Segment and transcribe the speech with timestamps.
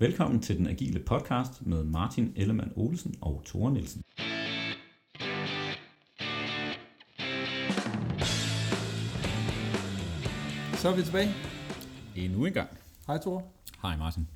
[0.00, 4.02] Velkommen til den agile podcast med Martin Ellemann Olsen og Tore Nielsen.
[10.74, 11.30] Så er vi tilbage.
[12.16, 12.70] Endnu en gang.
[13.06, 13.52] Hej Thor.
[13.82, 14.28] Hej Martin.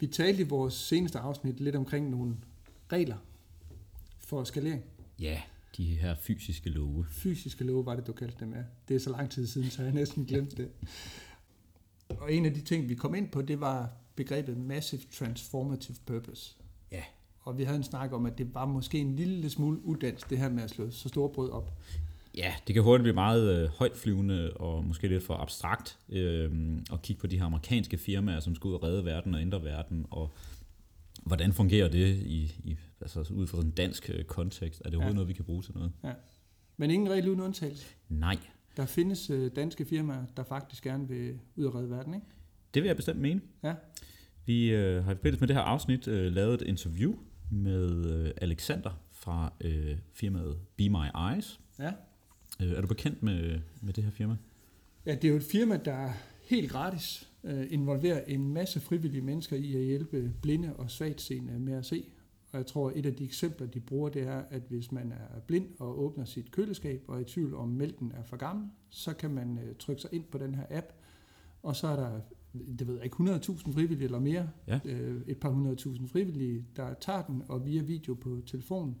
[0.00, 2.36] Vi talte i vores seneste afsnit lidt omkring nogle
[2.92, 3.16] regler
[4.18, 4.82] for skalering.
[5.20, 5.42] Ja,
[5.76, 7.06] de her fysiske love.
[7.10, 8.62] Fysiske love var det, du kaldte dem, ja.
[8.88, 10.70] Det er så lang tid siden, så jeg næsten glemt det.
[12.08, 16.56] Og en af de ting, vi kom ind på, det var begrebet Massive Transformative Purpose.
[16.92, 17.02] Ja.
[17.40, 20.38] Og vi havde en snak om, at det var måske en lille smule uddans, det
[20.38, 21.72] her med at slå så store brød op.
[22.36, 27.02] Ja, det kan hurtigt blive meget øh, højtflyvende og måske lidt for abstrakt øh, at
[27.02, 30.06] kigge på de her amerikanske firmaer, som skal ud og redde verden og ændre verden,
[30.10, 30.30] og
[31.22, 34.80] hvordan fungerer det i, i altså ud fra en dansk øh, kontekst?
[34.80, 35.14] Er det overhovedet ja.
[35.14, 35.92] noget, vi kan bruge til noget?
[36.04, 36.12] Ja.
[36.76, 37.86] Men ingen regel uden undtagelse.
[38.08, 38.38] Nej.
[38.76, 42.26] Der findes øh, danske firmaer, der faktisk gerne vil ud og redde verden, ikke?
[42.74, 43.40] Det vil jeg bestemt mene.
[43.62, 43.74] Ja.
[44.46, 47.14] Vi øh, har i forbindelse med det her afsnit øh, lavet et interview
[47.50, 51.60] med øh, Alexander fra øh, firmaet Be My Eyes.
[51.78, 51.92] Ja.
[52.62, 54.36] Øh, er du bekendt med, med det her firma?
[55.06, 56.08] Ja, det er jo et firma, der
[56.44, 61.74] helt gratis øh, involverer en masse frivillige mennesker i at hjælpe blinde og svagtseende med
[61.74, 62.04] at se.
[62.52, 65.40] Og jeg tror, et af de eksempler, de bruger, det er, at hvis man er
[65.40, 69.12] blind og åbner sit køleskab og er i tvivl om mælken er for gammel, så
[69.12, 70.86] kan man øh, trykke sig ind på den her app,
[71.62, 72.20] og så er der,
[72.78, 74.80] det ved jeg ikke, 100.000 frivillige eller mere, Ja.
[74.84, 78.96] øh, et par hundredtusind frivillige, der tager den og via video på telefonen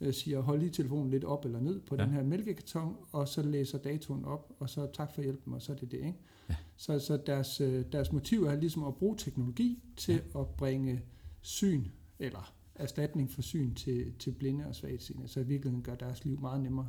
[0.00, 2.00] øh, siger, hold lige telefonen lidt op eller ned på Ja.
[2.02, 2.06] ja.
[2.08, 5.72] den her mælkekarton, og så læser datoen op, og så tak for hjælpen, og så
[5.72, 5.98] er det det.
[5.98, 6.18] Ikke?
[6.48, 6.54] Ja.
[6.76, 10.40] Så, så deres, øh, deres motiv er ligesom at bruge teknologi til ja.
[10.40, 11.02] at bringe
[11.40, 11.84] syn,
[12.18, 16.40] eller erstatning for syn til, til blinde og svagtseende, så i virkeligheden gør deres liv
[16.40, 16.88] meget nemmere.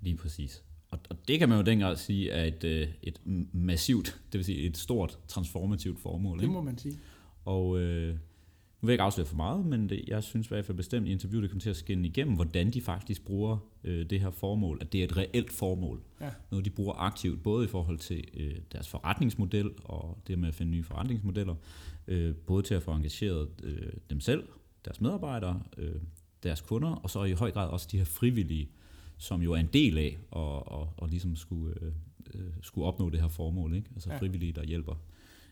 [0.00, 0.64] Lige præcis.
[0.94, 3.20] Og, og det kan man jo dengang sige er et, øh, et
[3.52, 6.40] massivt, det vil sige et stort transformativt formål.
[6.40, 6.98] Det må man sige.
[7.44, 8.08] Og øh,
[8.80, 11.08] nu vil jeg ikke afsløre for meget, men det, jeg synes i hvert fald bestemt
[11.08, 14.30] i interviewet, det kommer til at skinne igennem, hvordan de faktisk bruger øh, det her
[14.30, 16.02] formål, at det er et reelt formål.
[16.20, 16.30] Ja.
[16.50, 20.54] Noget, de bruger aktivt, både i forhold til øh, deres forretningsmodel og det med at
[20.54, 21.54] finde nye forretningsmodeller,
[22.08, 24.44] øh, både til at få engageret øh, dem selv,
[24.84, 25.94] deres medarbejdere, øh,
[26.42, 28.68] deres kunder, og så i høj grad også de her frivillige,
[29.18, 31.92] som jo er en del af og, og, og ligesom skulle, øh,
[32.34, 33.74] øh, skulle opnå det her formål.
[33.74, 33.88] Ikke?
[33.94, 34.18] Altså Ja.
[34.18, 34.94] frivillige, der hjælper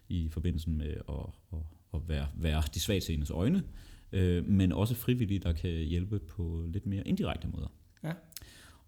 [0.08, 1.58] i forbindelse med at, at,
[1.94, 3.62] at være, være de svagseendes øjne,
[4.12, 7.72] øh, men også frivillige, der kan hjælpe på lidt mere indirekte måder.
[8.04, 8.12] Ja.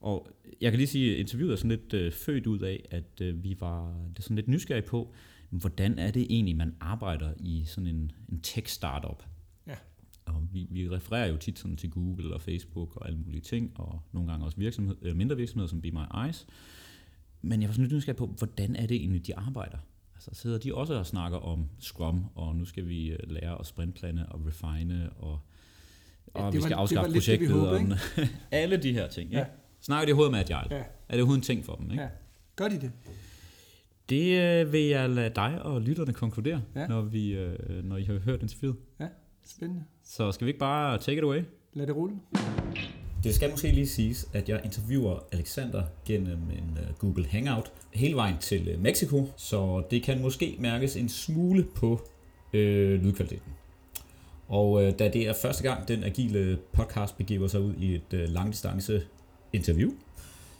[0.01, 0.29] Og
[0.61, 3.45] jeg kan lige sige, at interviewet er sådan lidt øh, født ud af, at øh,
[3.45, 5.15] vi var det er sådan lidt nysgerrige på,
[5.51, 9.23] hvordan er det egentlig, man arbejder i sådan en, en tech-startup?
[10.29, 10.33] Ja.
[10.33, 13.73] Og vi, vi refererer jo tit sådan til Google og Facebook og alle mulige ting,
[13.75, 16.47] og nogle gange også virksomhed, øh, mindre virksomheder som Be My Eyes.
[17.43, 19.79] Men jeg var sådan lidt nysgerrig på, hvordan er det egentlig, de arbejder?
[20.15, 23.67] Altså sidder de også og snakker om Scrum, og nu skal vi øh, lære at
[23.67, 25.39] sprintplane og refine, og,
[26.37, 27.51] Ja, og det vi skal var afskaffe lidt projektet.
[27.51, 27.93] håbede, om,
[28.51, 29.31] alle de her ting.
[29.31, 29.39] Ikke?
[29.39, 29.47] Ja.
[29.81, 30.77] Snakker de overhovedet med Agile?
[30.77, 30.83] Ja.
[30.83, 31.91] Er det overhovedet en ting for dem?
[31.91, 32.03] Ikke?
[32.03, 32.09] ja.
[32.56, 32.93] Gør de det?
[34.09, 36.87] Det øh, vil jeg lade dig og lytterne konkludere, Ja.
[36.87, 38.77] når, vi, øh, når I har hørt interviewet.
[39.01, 39.09] Ja,
[39.47, 39.85] spændende.
[40.04, 41.42] Så skal vi ikke bare take it away?
[41.75, 42.16] Lad det rulle.
[43.25, 48.16] Det skal måske lige siges, at jeg interviewer Alexander gennem en uh, Google Hangout hele
[48.16, 52.00] vejen til uh, Mexico, så det kan måske mærkes en smule på
[52.53, 53.53] øh, lydkvaliteten.
[54.48, 58.12] Og uh, da det er første gang, den agile podcast begiver sig ud i et
[58.12, 59.03] uh, langdistance
[59.53, 59.91] interview,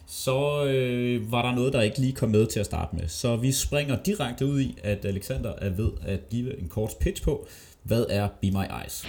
[0.07, 3.07] så øh, var der noget, der ikke lige kom med til at starte med.
[3.07, 7.23] Så vi springer direkte ud i, at Alexander er ved at give en kort pitch
[7.23, 7.47] på,
[7.85, 9.07] hvad er Be My Eyes?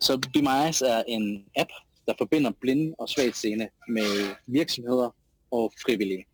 [0.00, 1.70] Så Be My Eyes er en app,
[2.06, 5.16] der forbinder blinde og svagtseende med virksomheder
[5.50, 6.26] og frivillige.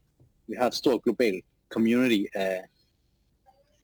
[0.46, 2.64] Vi har et stort globalt community af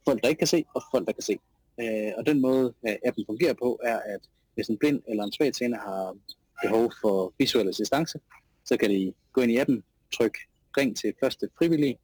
[0.04, 1.38] folk, der ikke kan se, og folk, der kan se.
[1.80, 4.20] Øh, og den måde, øh, appen fungerer på, er, at
[4.54, 6.16] hvis en blind eller en svagtseende har
[6.62, 8.18] behov for visuel assistance,
[8.64, 10.38] så kan de gå ind i appen, trykke
[10.76, 11.98] ring til første frivillige,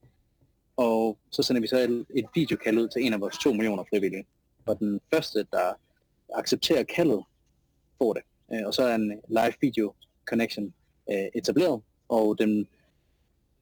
[0.76, 3.84] og så sender vi så et, et videokald ud til en af vores to millioner
[3.90, 4.26] frivillige.
[4.66, 5.72] Og den første, der
[6.34, 7.24] accepterer kaldet,
[7.98, 8.22] får det.
[8.52, 9.92] Øh, og så er en live video
[10.30, 10.74] connection
[11.10, 12.68] øh, etableret, og den,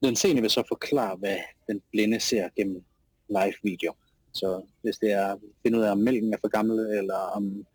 [0.03, 1.37] den seende vil så forklare, hvad
[1.67, 2.83] den blinde ser gennem
[3.29, 3.95] live video.
[4.33, 7.67] Så hvis det er at finde ud af, om mælken er for gammel, eller om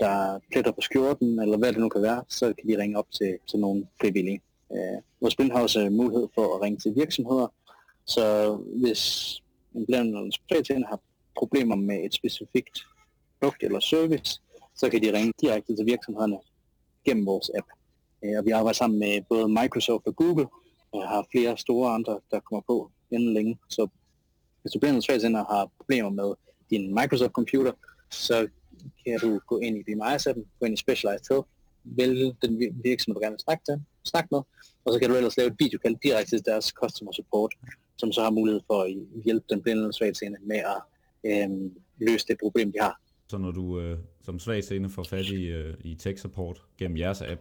[0.00, 2.98] der er pletter på skjorten, eller hvad det nu kan være, så kan de ringe
[2.98, 4.40] op til, til nogle frivillige.
[4.72, 7.52] Øh, vores blind har også mulighed for at ringe til virksomheder,
[8.08, 9.02] så hvis
[9.74, 11.00] en blandt eller har
[11.38, 12.78] problemer med et specifikt
[13.40, 14.40] produkt eller service,
[14.76, 16.38] så kan de ringe direkte til virksomhederne
[17.04, 17.66] gennem vores app.
[18.24, 20.46] Øh, og vi arbejder sammen med både Microsoft og Google,
[20.92, 23.58] og har flere store andre, der kommer på inden længe.
[23.68, 23.88] Så
[24.62, 26.34] Hvis du blind svagsender har problemer med
[26.70, 27.72] din Microsoft computer,
[28.10, 28.48] så
[29.04, 31.48] kan du gå ind i BMIS-appen, gå ind i Specialized Health,
[31.84, 32.52] vælge den
[32.84, 34.42] virksomhed, du gerne vil snakke, til, snakke med,
[34.84, 37.54] og så kan du ellers lave et videokald direkte til deres customer support,
[37.98, 40.80] som så har mulighed for at hjælpe den blinde eller svagtseende med at
[41.24, 43.00] øh, løse det problem, de har.
[43.28, 47.22] Så når du øh, som svagtseende får fat i, øh, i tech support gennem jeres
[47.22, 47.40] app,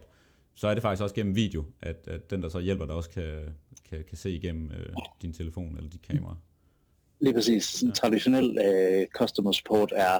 [0.56, 3.10] så er det faktisk også gennem video, at, at den, der så hjælper dig, også
[3.10, 3.56] kan,
[3.90, 6.36] kan, kan se igennem øh, din telefon eller dit kamera.
[7.20, 7.84] Lige præcis.
[7.84, 7.92] Ja.
[7.92, 10.20] Traditionel øh, customer support er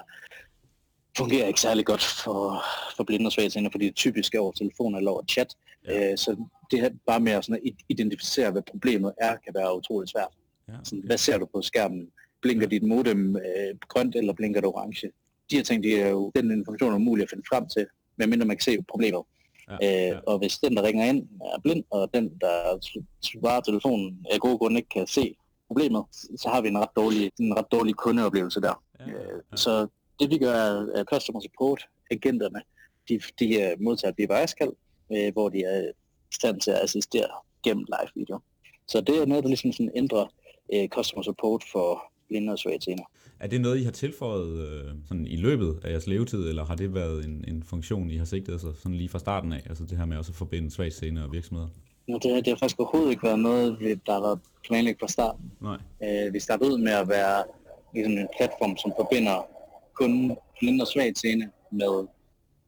[1.18, 2.64] fungerer ikke særlig godt for,
[2.98, 5.56] for blinde og svagtseende, fordi det typisk er over telefon eller over chat.
[5.88, 6.12] Ja.
[6.12, 10.12] Øh, så det her bare med at sådan identificere, hvad problemet er, kan være utroligt
[10.12, 10.34] svært.
[10.68, 10.82] Ja, okay.
[10.84, 12.08] sådan, hvad ser du på skærmen?
[12.42, 15.12] Blinker dit modem øh, grønt, eller blinker det orange?
[15.52, 17.86] De her ting, de er jo den information er mulig at finde frem til,
[18.18, 19.22] medmindre man kan se problemet.
[19.70, 20.12] Ja, ja.
[20.12, 22.80] Øh, og hvis den, der ringer ind, er blind, og den, der
[23.24, 25.36] svarer telefonen, af gode grunde ikke kan se
[25.68, 28.84] problemet, så har vi en ret dårlig, en ret dårlig kundeoplevelse der.
[29.00, 29.12] Ja, ja.
[29.12, 29.88] Øh, så
[30.20, 31.82] det vi gør er, at customer support
[32.12, 32.62] agenterne,
[33.10, 34.74] de, de modtager et BBS-kald,
[35.12, 35.92] øh, hvor de er i
[36.34, 37.30] stand til at assistere
[37.64, 38.40] gennem live video.
[38.88, 40.26] Så det er noget, der ligesom sådan ændrer
[40.74, 42.98] øh, customer support for blinde og svage
[43.40, 46.76] Er det noget, I har tilføjet øh, sådan i løbet af jeres levetid, eller har
[46.76, 49.84] det været en, en funktion, I har sigtet sig sådan lige fra starten af, altså
[49.84, 51.68] det her med også at forbinde svage scene og virksomheder?
[52.08, 55.52] Ja, det, det har faktisk overhovedet ikke været noget, der har været planlagt fra starten.
[55.62, 55.78] Nej.
[56.04, 57.44] Øh, vi startede ud med at være
[57.94, 59.48] ligesom en platform, som forbinder
[60.00, 62.08] kun blinde og svagt scene med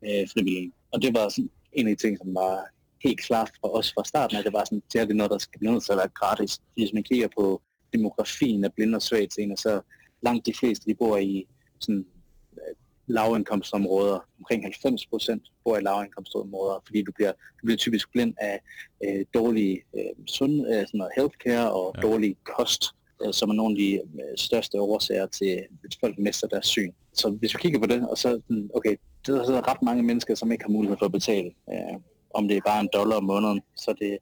[0.07, 0.71] øh, frivillige.
[0.91, 2.65] Og det var sådan en af de ting, som var
[3.03, 5.37] helt klart for os fra starten, at det var sådan, det er det noget, der
[5.37, 6.59] skal blive nødt til at være gratis.
[6.75, 7.61] Hvis man kigger på
[7.93, 9.81] demografien af blinde og svagt scene, så
[10.21, 11.47] langt de fleste, de bor i
[11.79, 12.05] sådan
[12.53, 12.75] øh,
[13.07, 14.19] lavindkomstområder.
[14.39, 18.59] Omkring 90 procent bor i lavindkomstområder, fordi du bliver, du bliver typisk blind af
[19.05, 22.01] øh, dårlig øh, sund, øh, sådan noget healthcare og ja.
[22.01, 22.83] dårlig kost
[23.31, 26.91] som er nogle af de øh, største årsager til, at folk mister deres syn.
[27.13, 28.41] Så hvis vi kigger på det, og så,
[28.75, 28.95] okay,
[29.25, 31.51] det er så ret mange mennesker, som ikke har mulighed for at betale.
[31.71, 31.99] Øh,
[32.33, 34.17] om det er bare en dollar om måneden, så det,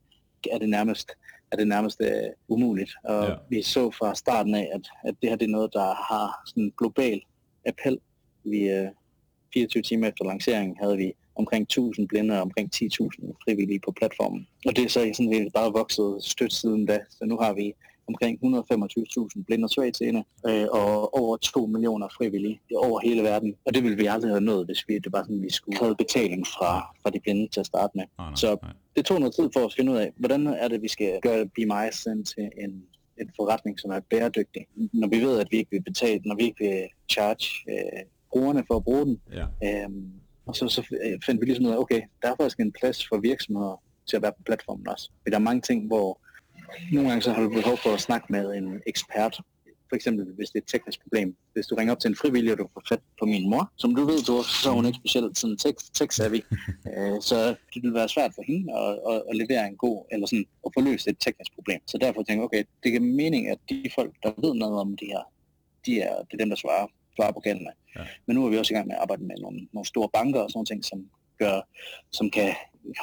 [0.51, 1.11] er det nærmest
[1.51, 2.91] er det nærmest uh, umuligt.
[3.03, 3.35] Og ja.
[3.49, 6.63] vi så fra starten af, at, at det her det er noget, der har sådan
[6.63, 7.21] en global
[7.65, 8.00] appel.
[8.43, 8.88] Vi, uh,
[9.53, 14.47] 24 timer efter lanceringen havde vi omkring 1000 blinde og omkring 10.000 frivillige på platformen.
[14.65, 17.00] Og det er så sådan bare vokset stødt siden da.
[17.09, 17.73] Så nu har vi
[18.07, 23.56] omkring 125.000 blinde og svagtseende, øh, og over 2 millioner frivillige over hele verden.
[23.65, 25.95] Og det ville vi aldrig have nået, hvis vi, det var sådan, vi skulle have
[25.95, 28.06] betaling fra, fra de blinde til at starte med.
[28.18, 28.57] Nej, nej, Så
[28.95, 31.45] det tog noget tid for at finde ud af, hvordan er det, vi skal gøre
[31.45, 31.92] Be My
[32.25, 32.83] til en,
[33.21, 34.65] en forretning, som er bæredygtig.
[34.94, 38.63] Når vi ved, at vi ikke vil betale, når vi ikke vil charge øh, brugerne
[38.68, 39.21] for at bruge den.
[39.31, 39.45] Ja.
[39.63, 40.12] Øhm,
[40.45, 40.81] og så, så
[41.25, 44.21] fandt vi ligesom ud af, okay, der er faktisk en plads for virksomheder til at
[44.21, 45.12] være på platformen også.
[45.24, 46.21] For der er mange ting, hvor
[46.91, 49.41] nogle gange så har du behov for at snakke med en ekspert.
[49.89, 51.35] For eksempel, hvis det er et teknisk problem.
[51.53, 53.95] Hvis du ringer op til en frivillig, og du får fat på min mor, som
[53.95, 55.57] du ved, du, så er hun ikke specielt sådan
[55.97, 56.41] tech-savvy.
[56.97, 60.27] Øh, så det vil være svært for hende at, at, at, levere en god, eller
[60.27, 61.79] sådan, at få løst et teknisk problem.
[61.87, 64.97] Så derfor tænker jeg, okay, det giver mening, at de folk, der ved noget om
[64.97, 65.23] det her,
[65.85, 67.71] de er, det er dem, der svarer, svarer på kaldene.
[67.95, 68.01] Ja.
[68.25, 70.41] Men nu er vi også i gang med at arbejde med nogle, nogle store banker
[70.41, 70.99] og sådan ting, som
[71.39, 71.61] gør,
[72.11, 72.55] som kan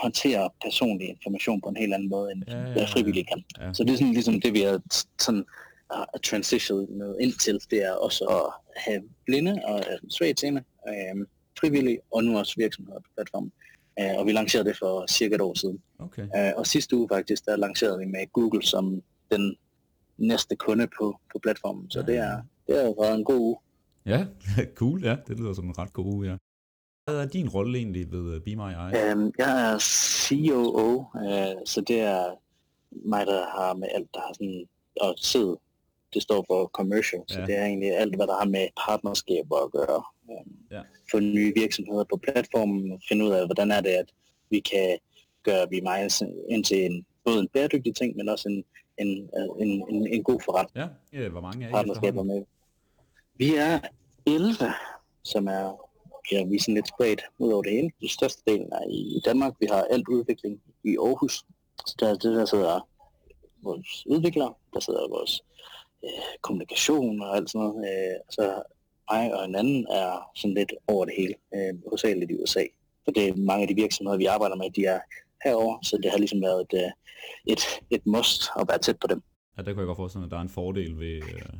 [0.03, 3.45] håndtere personlig information på en helt anden måde, end ja, ja, ja, frivillige kan.
[3.61, 3.73] Ja.
[3.73, 4.81] Så det er sådan ligesom det, vi har
[5.19, 5.45] sådan
[5.95, 8.47] uh, transitionet ind til, det er også at
[8.77, 11.26] have blinde og uh, svage tema, uh,
[11.61, 13.53] frivillige og nu også virksomheder på platformen.
[14.00, 15.79] Uh, og vi lancerede det for cirka et år siden.
[15.99, 16.23] Okay.
[16.23, 19.57] Uh, og sidste uge faktisk, der lancerede vi med Google som den
[20.19, 21.91] næste kunde på, på platformen.
[21.91, 22.07] Så ja.
[22.07, 23.57] det er det har været en god uge.
[24.07, 24.26] Ja,
[24.81, 25.05] cool.
[25.05, 26.37] Ja, det lyder som en ret god uge, ja.
[27.04, 29.12] Hvad er din rolle egentlig ved øh, Be My Eye?
[29.12, 32.34] Um, jeg er COO, uh, øh, så det er
[32.90, 34.68] mig, der har med alt, der har sådan,
[35.00, 35.56] og tid,
[36.14, 37.34] det står for commercial, ja.
[37.34, 40.02] så det er egentlig alt, hvad der har med partnerskaber at gøre.
[40.28, 40.82] Um, ja.
[41.11, 44.12] Få nye virksomheder på platformen, og finde ud af, hvordan er det, at
[44.50, 44.99] vi kan
[45.42, 45.99] gøre Be My
[46.49, 48.64] ind til en, både en bæredygtig ting, men også en,
[48.99, 49.30] en,
[49.61, 50.90] en, en, en god forretning.
[51.12, 52.44] Ja, ja hvor mange er I partnerskaber med?
[53.37, 53.80] Vi er
[54.26, 54.54] 11,
[55.23, 55.84] som er
[56.33, 57.90] ja, vi er sådan lidt spredt ud over det hele.
[58.00, 59.54] Det største delen er i Danmark.
[59.61, 61.45] Vi har alt udvikling i Aarhus.
[61.87, 62.88] Så der, det der sidder
[63.62, 65.43] vores udviklere, der sidder vores
[66.04, 66.11] øh,
[66.43, 67.88] kommunikation og alt sådan noget.
[67.88, 68.62] Øh, så
[69.11, 72.64] mig og en anden er sådan lidt over det hele, øh, hovedsageligt i USA.
[73.04, 75.00] For det er mange af de virksomheder, vi arbejder med, de er
[75.45, 76.90] herover, så det har ligesom været et, øh,
[77.52, 79.23] et, et must at være tæt på dem.
[79.57, 81.52] Ja, der kunne jeg godt forestille at der er en fordel ved, øh,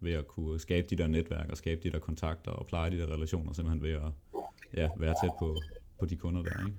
[0.00, 2.98] ved at kunne skabe de der netværk og skabe de der kontakter og pleje de
[2.98, 4.12] der relationer, simpelthen ved at
[4.76, 5.56] ja, være tæt på,
[5.98, 6.78] på de kunder der, ikke?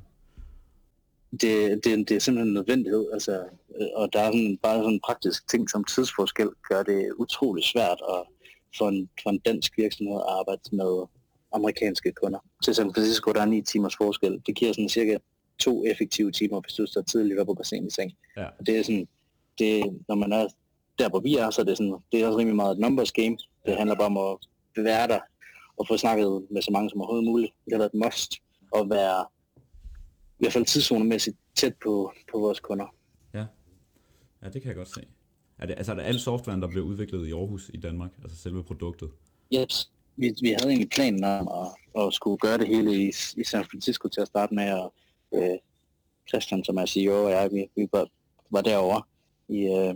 [1.32, 3.44] det, det, det er simpelthen en nødvendighed, altså,
[3.80, 7.64] øh, og der er sådan, bare sådan en praktisk ting som tidsforskel, gør det utrolig
[7.64, 8.24] svært at,
[8.78, 11.06] for, en, for en dansk virksomhed at arbejde med
[11.54, 12.40] amerikanske kunder.
[12.64, 14.42] Til San Francisco, der er 9 timers forskel.
[14.46, 15.18] Det giver sådan cirka
[15.60, 18.12] to effektive timer, hvis du står tidligt op og går sent i seng.
[18.38, 18.46] Ja.
[18.60, 19.08] Og det er sådan,
[19.60, 20.48] det, når man er
[21.00, 23.12] der, hvor vi er, så er det, sådan, det er også rimelig meget et numbers
[23.12, 23.38] game.
[23.66, 24.38] Det handler bare om at
[24.84, 25.20] være der
[25.78, 27.54] og få snakket med så mange som overhovedet muligt.
[27.66, 28.34] Det har været et must
[28.76, 29.26] at være
[30.40, 32.86] i hvert fald tidszonemæssigt tæt på, på vores kunder.
[33.34, 33.46] Ja.
[34.44, 35.02] ja, det kan jeg godt se.
[35.58, 38.12] Er det, altså er det al softwaren, der bliver udviklet i Aarhus i Danmark?
[38.24, 39.10] Altså selve produktet?
[39.54, 39.92] Yes.
[40.16, 43.66] Vi, vi havde egentlig planen om at, at skulle gøre det hele i, i San
[43.66, 44.94] Francisco til at starte med, og
[45.34, 45.58] øh,
[46.30, 48.08] Christian, som er CEO, og jeg, vi, vi var,
[48.52, 49.02] var derovre
[49.50, 49.96] i, øh,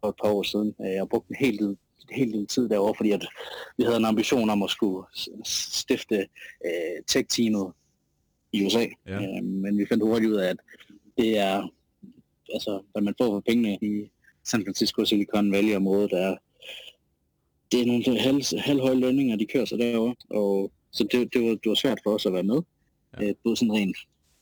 [0.00, 0.74] for et par år siden.
[0.78, 1.76] Jeg har brugt en hel del,
[2.10, 3.26] hel del tid derovre, fordi at
[3.78, 5.06] vi havde en ambition om at skulle
[5.44, 6.16] stifte
[6.66, 7.72] øh, tech-teamet
[8.52, 8.86] i USA.
[9.06, 9.14] Ja.
[9.22, 10.56] Øh, men vi fandt hurtigt ud af, at
[11.18, 11.68] det er,
[12.54, 14.10] altså, hvad man får for pengene i
[14.44, 16.36] San Francisco Silicon Valley-området, er,
[17.72, 21.48] det er nogle halv, halvhøje lønninger, de kører sig derovre, og så det, det, var,
[21.48, 22.62] det var svært for os at være med,
[23.20, 23.28] Ja.
[23.28, 23.96] øh, både sådan rent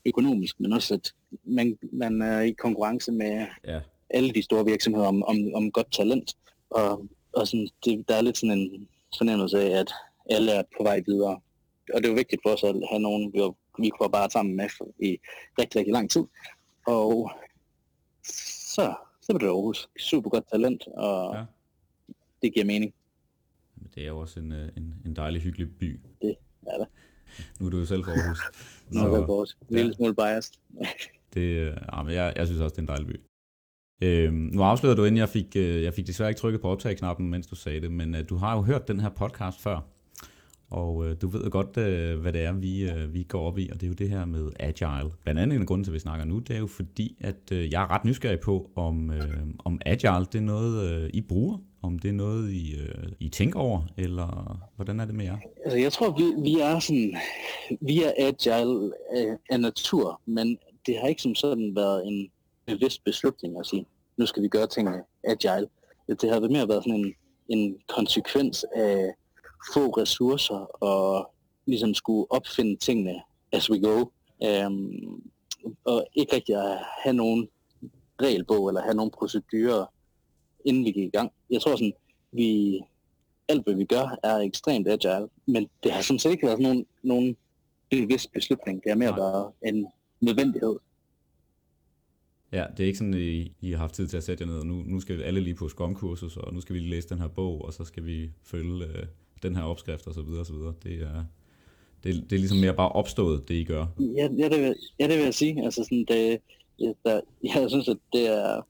[0.06, 1.12] økonomisk, men også at
[1.44, 3.80] man, man er i konkurrence med Ja,
[4.16, 6.30] alle de store virksomheder om, om, om godt talent,
[6.70, 9.90] og, og sådan, det, der er lidt sådan en fornemmelse af, at
[10.30, 11.40] alle er på vej videre.
[11.94, 14.56] Og det var vigtigt for os at have nogen, vi, var, vi kunne bare sammen
[14.56, 14.68] med
[14.98, 15.18] i
[15.58, 16.24] rigtig, rigtig lang tid.
[16.86, 17.30] Og
[18.74, 19.88] så, så blev det Aarhus.
[19.98, 21.38] Super godt talent, og Ja.
[21.38, 21.44] ja.
[22.42, 22.94] det giver mening.
[23.76, 26.00] men det er jo også en, øh, en, en dejlig, hyggelig by.
[26.22, 26.86] Det er det.
[27.60, 28.40] Nu er du jo selv fra Aarhus.
[28.90, 30.54] Nå, så, vores en lille smule biased.
[31.34, 33.20] Det, øh, ja, men jeg, jeg synes også, det er en dejlig by.
[34.02, 37.30] Øhm, nu afslører du, inden jeg fik, øh, jeg fik desværre ikke trykket på optagknappen,
[37.30, 39.80] mens du sagde det, men øh, du har jo hørt den her podcast før,
[40.70, 43.58] og øh, du ved jo godt, øh, hvad det er, vi, øh, vi går op
[43.58, 45.10] i, og det er jo det her med agile.
[45.22, 47.52] Blandt andet en af grunden til, at vi snakker nu, det er jo fordi, at
[47.52, 51.20] øh, jeg er ret nysgerrig på, om, øh, om agile det er noget, øh, I
[51.20, 55.24] bruger, om det er noget, I, øh, I tænker over, eller hvordan er det med
[55.24, 55.36] jer?
[55.64, 57.16] Altså, jeg tror, vi, vi er sådan,
[57.80, 62.28] vi er agile af, af natur, men det har ikke som sådan været en
[62.66, 65.68] bevidst beslutning at sige, nu skal vi gøre tingene agile.
[66.08, 67.14] Det har mere været sådan en,
[67.48, 69.14] en konsekvens af
[69.74, 71.34] få ressourcer og
[71.66, 74.04] ligesom skulle opfinde tingene as we go.
[74.66, 75.22] Um,
[75.84, 77.48] og ikke rigtig at have nogen
[78.22, 79.86] regelbog eller have nogen procedurer,
[80.64, 81.32] inden vi gik i gang.
[81.50, 81.92] Jeg tror sådan,
[82.32, 82.80] vi,
[83.48, 86.86] alt hvad vi gør er ekstremt agile, men det har sådan set ikke været nogen,
[87.02, 87.36] nogen
[87.90, 88.84] bevidst beslutning.
[88.84, 89.86] Det er mere bare en
[90.20, 90.76] nødvendighed.
[92.52, 94.58] Ja, det er ikke sådan, I, I har haft tid til at sætte jer ned,
[94.58, 97.18] og nu, nu skal alle lige på Scrum-kursus, og nu skal vi lige læse den
[97.18, 99.06] her bog, og så skal vi følge øh,
[99.42, 100.74] den her opskrift, og så videre, og så videre.
[100.82, 101.24] Det er,
[102.04, 103.86] det, det er ligesom mere bare opstået, det I gør.
[104.00, 105.64] Ja, ja, det, vil, ja det vil jeg sige.
[105.64, 106.38] Altså sådan, det,
[106.80, 108.66] ja, der, jeg synes, at det er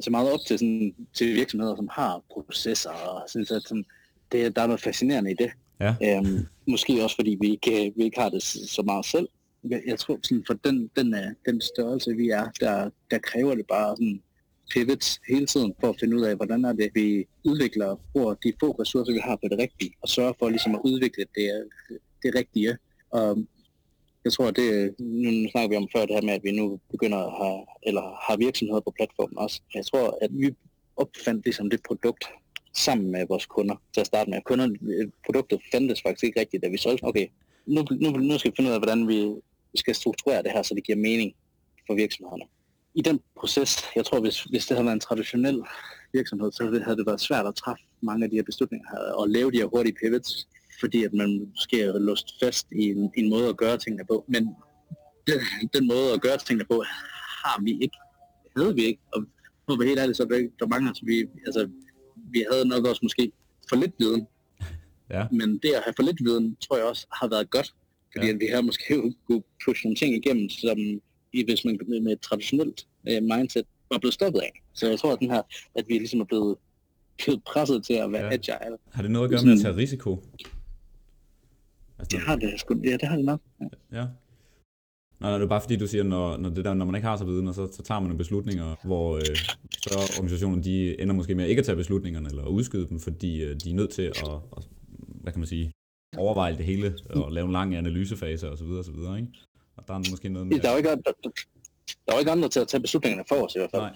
[0.00, 3.84] så meget op til, sådan, til virksomheder, som har processer, og jeg synes, at sådan,
[4.32, 5.50] det, der er noget fascinerende i det.
[5.80, 5.94] Ja.
[6.02, 9.28] Øhm, måske også fordi vi ikke, vi ikke har det så meget selv.
[9.64, 13.54] Jeg, jeg tror, sådan, for den, den, er, den størrelse, vi er, der, der kræver
[13.54, 14.22] det bare sådan
[14.70, 18.52] pivots hele tiden for at finde ud af, hvordan er det, vi udvikler, bruger de
[18.60, 21.68] få ressourcer, vi har på det rigtige, og sørger for ligesom at udvikle det,
[22.22, 22.76] det rigtige.
[23.10, 23.44] Og
[24.24, 27.18] jeg tror, det, nu snakker vi om før det her med, at vi nu begynder
[27.18, 29.62] at have, eller har virksomheder på platformen også.
[29.74, 30.54] Jeg tror, at vi
[30.96, 32.24] opfandt ligesom det produkt
[32.74, 34.40] sammen med vores kunder til at starte med.
[34.44, 34.76] Kunderne,
[35.24, 37.04] produktet fandtes faktisk ikke rigtigt, da vi solgte.
[37.04, 37.26] Okay,
[37.74, 39.18] nu, nu, nu skal vi finde ud af, hvordan vi
[39.74, 41.34] skal strukturere det her, så det giver mening
[41.86, 42.44] for virksomhederne.
[42.94, 45.62] I den proces, jeg tror, hvis, hvis det havde været en traditionel
[46.12, 49.28] virksomhed, så havde det været svært at træffe mange af de her beslutninger her, og
[49.28, 50.48] lave de her hurtige pivots,
[50.80, 54.24] fordi at man måske er låst fast i en, en måde at gøre tingene på.
[54.28, 54.42] Men
[55.26, 55.40] den,
[55.74, 56.82] den måde at gøre tingene på,
[57.44, 57.96] har vi ikke.
[58.56, 59.00] Havde vi ikke.
[59.12, 59.24] Og
[59.66, 61.68] på at være helt ærligt, så er der, der mange, vi, altså,
[62.32, 63.32] vi havde nok også måske
[63.68, 64.26] for lidt viden,
[65.10, 67.74] Ja, men det at have for lidt viden, tror jeg også har været godt.
[68.16, 68.32] Fordi Ja.
[68.32, 70.78] vi har måske jo kunne pushe nogle ting igennem, som
[71.32, 74.62] hvis man med et traditionelt øh, mindset var blevet stoppet af.
[74.74, 75.42] Så jeg tror, at, den her,
[75.74, 76.56] at vi ligesom er blevet,
[77.24, 78.32] blevet presset til at være Ja.
[78.32, 78.76] agile.
[78.92, 80.22] har det noget at gøre med at tage risiko?
[81.98, 83.40] Altså, Det har det sgu, ja, det har det nok.
[83.60, 83.98] Ja.
[84.00, 84.06] Ja.
[85.20, 87.16] Nej, det er bare fordi, du siger, når, når, det der, når man ikke har
[87.16, 89.36] så viden, og så, så tager man nogle beslutninger, hvor øh,
[89.78, 93.42] så organisationen de ender måske med at ikke at tage beslutningerne, eller udskyde dem, fordi
[93.42, 94.22] øh, de er nødt til at,
[94.56, 94.62] at,
[95.20, 95.72] hvad kan man sige,
[96.16, 99.32] overveje det hele, og lave en lang analysefase, og så videre, og så videre, ikke?
[99.76, 100.58] Og der er måske noget med...
[100.58, 101.30] Der er ikke, der, der,
[102.06, 103.82] er jo ikke andre til at tage beslutningerne for os i hvert fald.
[103.82, 103.92] Nej,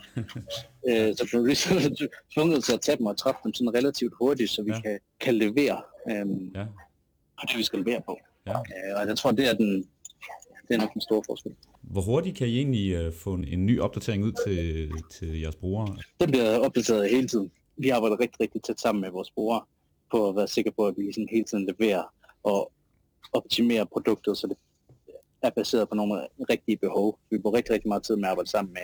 [1.09, 1.55] Øh, så bliver vi
[2.35, 4.81] tvunget til at tage dem og træffe dem sådan relativt hurtigt, så vi Ja.
[4.81, 6.65] kan, kan levere øhm, ja,
[7.41, 8.19] på det, vi skal levere på.
[8.47, 9.89] ja, Øh, og jeg tror, det er den, det
[10.69, 11.53] det er nok den store forskel.
[11.83, 15.57] Hvor hurtigt kan I egentlig øh, få en, en ny opdatering ud til, til jeres
[15.57, 15.97] brugere?
[16.21, 17.51] Den bliver opdateret hele tiden.
[17.77, 19.63] Vi arbejder rigtig, rigtig tæt sammen med vores brugere
[20.13, 22.03] på at være sikre på, at vi ligesom hele tiden leverer
[22.43, 22.73] og
[23.33, 24.57] optimerer produktet, så det
[25.43, 27.19] er baseret på nogle rigtige behov.
[27.31, 28.83] Vi bruger rigtig, rigtig meget tid med at arbejde sammen med,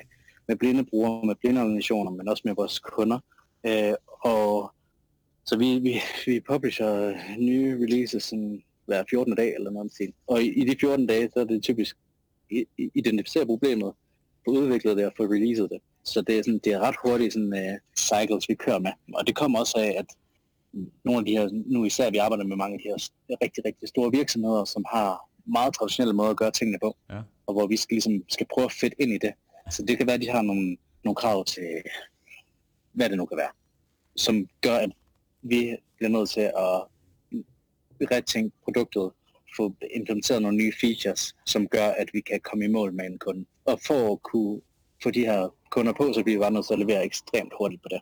[0.49, 3.19] med blinde brugere, med blinde organisationer, men også med vores kunder.
[3.67, 3.95] Øh,
[4.25, 4.73] og
[5.45, 5.95] så vi, vi,
[6.27, 9.37] vi publisher nye releases sådan hver 14.
[9.37, 10.13] dag eller noget til.
[10.27, 11.97] Og i, i de 14 dage, så er det typisk
[12.95, 13.93] identificere problemet,
[14.45, 15.79] få udviklet det og få releaset det.
[16.05, 18.93] Så det er, sådan, det er ret hurtigt sådan, uh, cycles, vi kører med.
[19.15, 20.07] Og det kommer også af, at
[21.05, 23.89] nogle af de her, nu især vi arbejder med mange af de her rigtig, rigtig
[23.89, 27.21] store virksomheder, som har meget traditionelle måder at gøre tingene på, ja.
[27.47, 29.33] og hvor vi skal, ligesom, skal prøve at fedt ind i det.
[29.71, 31.69] Så det kan være, at de har nogle, nogle krav til,
[32.93, 33.51] hvad det nu kan være,
[34.17, 34.91] som gør, at
[35.43, 36.83] vi bliver nødt til at
[38.11, 39.11] retænke produktet,
[39.57, 43.19] få implementeret nogle nye features, som gør, at vi kan komme i mål med en
[43.19, 43.45] kunde.
[43.65, 44.61] Og for at kunne
[45.03, 47.83] få de her kunder på, så bliver vi bare nødt til at levere ekstremt hurtigt
[47.83, 48.01] på det.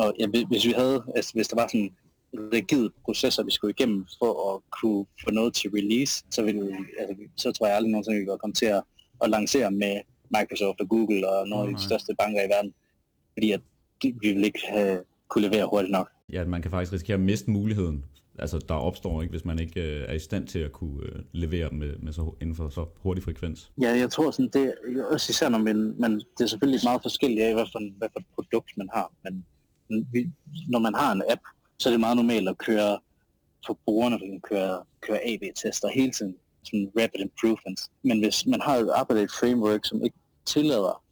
[0.00, 1.90] Og ja, hvis vi havde, altså hvis der var sådan
[2.34, 7.14] rigide processer, vi skulle igennem for at kunne få noget til release, så, ville, altså,
[7.36, 8.82] så tror jeg aldrig nogensinde, vi ville komme til at,
[9.22, 10.00] at lancere med
[10.36, 12.74] Microsoft og Google og nogle af de største banker i verden.
[13.34, 13.60] Fordi at
[14.02, 16.08] vi ville ikke have kunne levere hurtigt nok.
[16.32, 18.04] Ja, man kan faktisk risikere at miste muligheden
[18.40, 21.22] altså, der opstår, ikke, hvis man ikke øh, er i stand til at kunne øh,
[21.32, 23.72] levere med, med så, inden for så hurtig frekvens.
[23.80, 27.02] Ja, jeg tror sådan, det er også især, når man, man, det er selvfølgelig meget
[27.02, 29.44] forskelligt af, hvad for, hvad for et produkt man har, men
[30.12, 30.30] vi,
[30.68, 31.40] når man har en app,
[31.78, 32.98] så er det meget normalt at køre
[33.66, 37.90] for brugerne, at man køre, køre AB-tester hele tiden, sådan rapid improvements.
[38.02, 40.16] Men hvis man har et arbejdet et framework, som ikke
[40.46, 41.02] tillader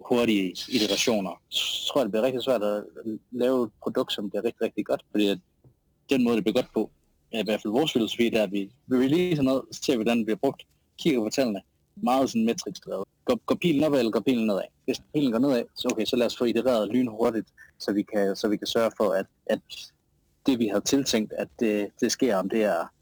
[0.00, 2.84] hurtige iterationer, så tror jeg, det bliver rigtig svært at
[3.30, 5.40] lave et produkt, som bliver rigtig, rigtig godt, fordi
[6.10, 6.90] den måde, det bliver godt på,
[7.32, 9.92] er i hvert fald vores filosofi, der er, at vi, vi releaser noget, så ser
[9.92, 10.62] vi, hvordan det bliver brugt,
[10.98, 11.60] kigger på tallene,
[11.96, 13.08] meget sådan metrics drevet.
[13.24, 14.62] Går, går pilen opad, eller går pilen nedad?
[14.84, 17.48] Hvis pilen går nedad, så okay, så lad os få itereret lynhurtigt,
[17.78, 19.60] så vi kan, så vi kan sørge for, at, at
[20.46, 22.92] det vi har tiltænkt, at det, det sker, om det er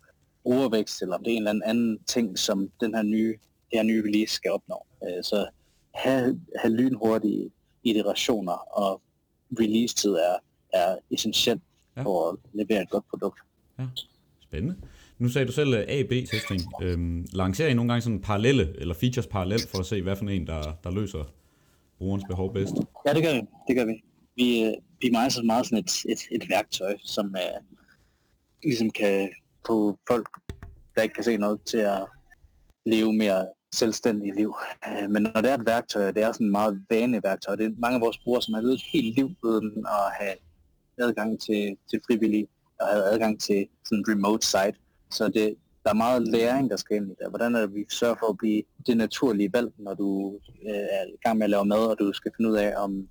[0.43, 3.33] brugervækst, eller om det er en eller anden ting, som den her nye,
[3.71, 4.87] det her nye release skal opnå.
[5.05, 5.49] Øh, så
[5.95, 7.51] have, have lynhurtige
[7.85, 9.03] iterationer og
[9.61, 10.37] release-tid er,
[10.73, 11.63] er essentielt
[11.97, 12.03] ja.
[12.03, 13.41] for at levere et godt produkt.
[13.79, 13.85] Ja,
[14.41, 14.77] spændende.
[15.19, 16.61] Nu sagde du selv A-B-testing.
[16.83, 20.25] Øhm, lancerer I nogle gange sådan parallelle, eller features parallelt, for at se, hvad for
[20.25, 21.25] en, der, der løser
[22.03, 22.75] brugerens behov bedst?
[23.07, 23.43] Ja, det gør vi.
[23.69, 24.05] Det gør vi.
[24.37, 27.59] Vi, øh, vi er meget, meget sådan et, et, et værktøj, som uh,
[28.63, 29.31] ligesom kan
[29.67, 30.29] få folk,
[30.95, 32.03] der ikke kan se noget, til at
[32.87, 34.55] leve mere selvstændige liv.
[34.87, 37.57] Uh, men når det er et værktøj, det er sådan et meget vanligt værktøj.
[37.57, 40.35] Det er mange af vores brugere, som har levet et helt liv uden at have
[40.99, 42.47] adgang til, til frivillige,
[42.81, 44.79] og have adgang til sådan en remote site.
[45.11, 47.29] Så det, der er meget læring, der skal ind i det.
[47.29, 51.05] Hvordan er det, vi sørger for at blive det naturlige valg, når du øh, er
[51.05, 53.09] i gang med at lave mad, og du skal finde ud af, om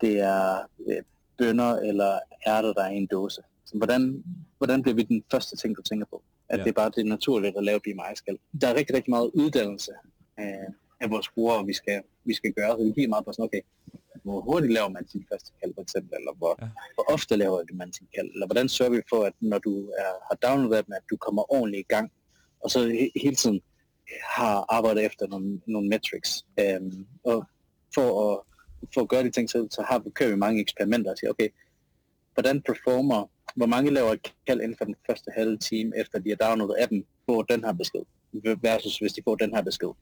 [0.00, 1.02] det er øh,
[1.38, 3.42] bønner eller ærter, der er i en dåse.
[3.64, 4.24] Så hvordan,
[4.58, 6.22] hvordan bliver vi den første ting, du tænker på?
[6.48, 6.64] At ja.
[6.64, 8.38] det er bare det naturligt at lave blive mig skal.
[8.60, 9.92] Der er rigtig, rigtig meget uddannelse
[10.36, 10.58] af,
[11.00, 12.70] af vores brugere, vi skal, vi skal gøre.
[12.70, 13.60] Så vi meget på sådan, okay,
[14.26, 16.68] hvor hurtigt laver man sin første kald for eksempel, eller hvor, ja.
[16.94, 20.12] hvor ofte laver man sin kald, eller hvordan sørger vi for, at når du er,
[20.28, 22.12] har downloadet dem, at du kommer ordentligt i gang,
[22.60, 23.60] og så he, hele tiden
[24.36, 26.30] har arbejdet efter nogle, nogle metrics.
[26.62, 27.44] Um, og
[27.94, 28.40] for at,
[28.94, 31.30] for at gøre de ting, så, så har vi, kører vi mange eksperimenter og siger,
[31.30, 31.48] okay,
[32.34, 36.28] hvordan performer, hvor mange laver et kald inden for den første halve time, efter de
[36.28, 38.04] har downloadet appen, får den her besked,
[38.62, 39.92] versus hvis de får den her besked.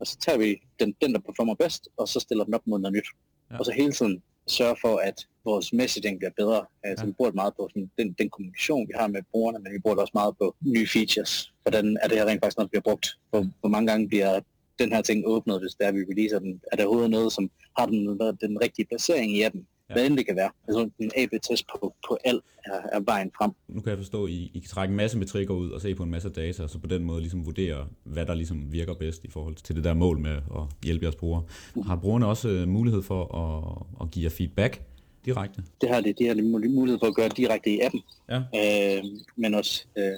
[0.00, 2.78] Og så tager vi den, den der performer bedst, og så stiller den op mod
[2.78, 3.08] noget nyt
[3.50, 3.58] ja.
[3.58, 6.64] og så hele tiden sørge for, at vores messaging bliver bedre.
[6.82, 7.06] Altså, ja.
[7.06, 9.78] vi bruger det meget på sådan, den, den kommunikation, vi har med brugerne, men vi
[9.78, 11.52] bruger det også meget på nye features.
[11.62, 13.06] Hvordan er det her rent faktisk noget, der bliver brugt?
[13.30, 14.40] Hvor, hvor mange gange bliver
[14.78, 16.60] den her ting åbnet, hvis det er, vi releaser den?
[16.72, 19.66] Er der overhovedet noget, som har den, den rigtige placering i appen?
[19.90, 19.94] Ja.
[19.94, 20.50] hvad end det kan være.
[20.68, 23.50] Altså en AB-test på, på alt er, er vejen frem.
[23.68, 25.94] Nu kan jeg forstå, at I, I kan trække en masse metrikker ud og se
[25.94, 28.94] på en masse data, og så på den måde ligesom vurdere, hvad der ligesom virker
[28.94, 31.42] bedst i forhold til det der mål med at hjælpe jeres brugere.
[31.74, 31.86] Uh.
[31.86, 34.82] Har brugerne også øh, mulighed for at, at give jer feedback
[35.24, 35.62] direkte?
[35.80, 36.18] Det har det.
[36.18, 38.02] Det har mulighed for at gøre direkte i appen.
[38.28, 38.36] Ja.
[38.36, 39.04] Øh,
[39.36, 40.12] men også øh,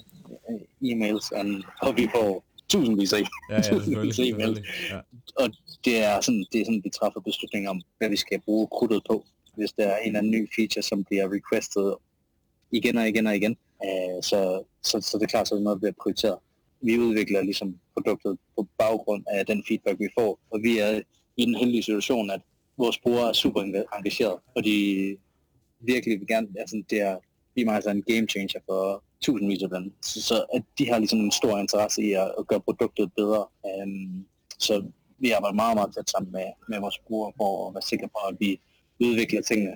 [0.85, 1.45] e-mails, og,
[1.83, 3.19] og vi får tusindvis af,
[3.51, 4.61] ja, ja, tusindvis af e-mails.
[4.93, 4.99] Ja.
[5.37, 5.51] Og
[5.85, 9.03] det er, sådan, det er sådan, vi træffer beslutninger om, hvad vi skal bruge krudtet
[9.11, 9.25] på
[9.57, 11.95] hvis der er en eller anden ny feature, som bliver requestet
[12.71, 13.57] igen og igen og igen.
[13.85, 16.39] Uh, så, så, så det er klart, så er noget, der bliver prioriteret.
[16.81, 21.01] Vi udvikler ligesom produktet på baggrund af den feedback, vi får, og vi er
[21.37, 22.41] i den heldige situation, at
[22.77, 23.61] vores brugere er super
[23.97, 25.17] engageret, og de
[25.81, 27.17] virkelig vil gerne, altså det er
[27.55, 29.93] vi My er en game changer for tusindvis af dem.
[30.03, 33.47] Så, så at de har ligesom en stor interesse i at, at gøre produktet bedre.
[33.63, 34.27] Um,
[34.59, 34.85] så
[35.19, 38.19] vi arbejder meget, meget tæt sammen med, med vores brugere for at være sikre på,
[38.29, 38.61] at vi
[39.03, 39.75] udvikler tingene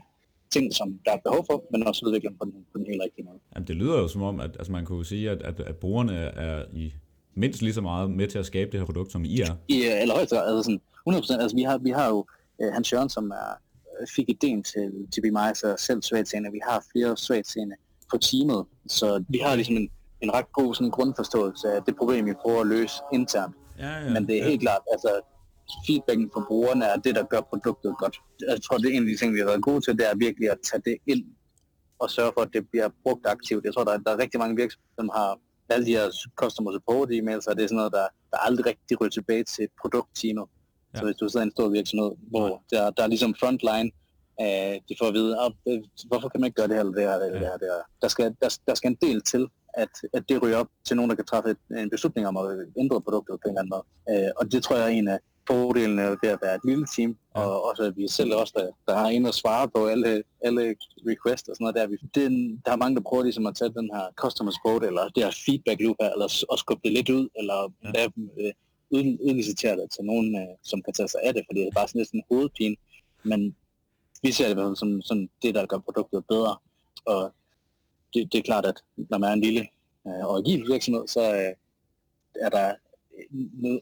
[0.51, 3.03] ting, som der er behov for, men også udvikler dem på den, på den helt
[3.03, 3.39] rigtige måde.
[3.55, 6.13] Jamen, det lyder jo som om, at altså, man kunne sige, at, at, at brugerne
[6.17, 6.93] er i
[7.35, 9.57] mindst lige så meget med til at skabe det her produkt, som I er.
[9.69, 12.27] I allerhøjeste grad, altså sådan 100%, altså vi har, vi har jo
[12.59, 13.53] uh, Hans Jørgen, som er,
[14.01, 17.57] øh, fik idéen til, til Be My, så selv svagt Vi har flere svagt
[18.11, 19.89] på teamet, så vi har ligesom en,
[20.21, 23.55] en ret god sådan, grundforståelse af det problem, vi prøver at løse internt.
[23.79, 24.49] Ja, ja, Men det er ja.
[24.49, 25.21] helt klart, altså
[25.87, 28.17] feedbacken fra brugerne er det, der gør produktet godt.
[28.49, 30.17] Jeg tror, det er en af de ting, vi har været gode til, det er
[30.27, 31.25] virkelig at tage det ind
[31.99, 33.65] og sørge for, at det bliver brugt aktivt.
[33.65, 36.73] Jeg tror, der er, der er rigtig mange virksomheder, som har alle de her customer
[36.73, 40.47] support e-mails, og det er sådan noget, der, der aldrig rigtig ryger tilbage til produktteamet.
[40.95, 40.99] Ja.
[40.99, 43.91] Så hvis du sidder i en stor virksomhed, hvor der, der er ligesom frontline,
[44.45, 45.53] øh, de får at vide, oh,
[46.09, 47.33] hvorfor kan man ikke gøre det her eller det her, eller ja.
[47.33, 47.83] det her, det her.
[48.03, 49.43] Der skal, der, der skal en del til,
[49.83, 52.47] at, at det ryger op til nogen, der kan træffe et, en beslutning om at
[52.79, 53.87] ændre produktet på en eller anden måde.
[54.11, 57.17] Øh, og det tror jeg er en af fordelene ved at være et lille team,
[57.37, 57.41] ja.
[57.41, 60.77] og også at vi selv også, der, der har en at svare på alle, alle
[61.11, 61.87] requests og sådan noget der.
[61.87, 62.25] Vi, det,
[62.65, 65.35] der er mange, der prøver ligesom at tage den her customer support, eller det her
[65.47, 67.91] feedback loop her, eller at skubbe det lidt ud, eller ja.
[67.91, 68.53] lave øh,
[69.29, 71.89] udlicitere det til nogen, øh, som kan tage sig af det, fordi det er bare
[71.89, 72.77] sådan lidt en hovedpine.
[73.23, 73.57] Men
[74.23, 76.57] vi ser det som, som det, der gør produktet bedre.
[77.05, 77.33] Og
[78.15, 79.69] det, det er klart, at når man er en lille
[80.07, 81.55] øh, og agil virksomhed, så øh,
[82.41, 82.75] er der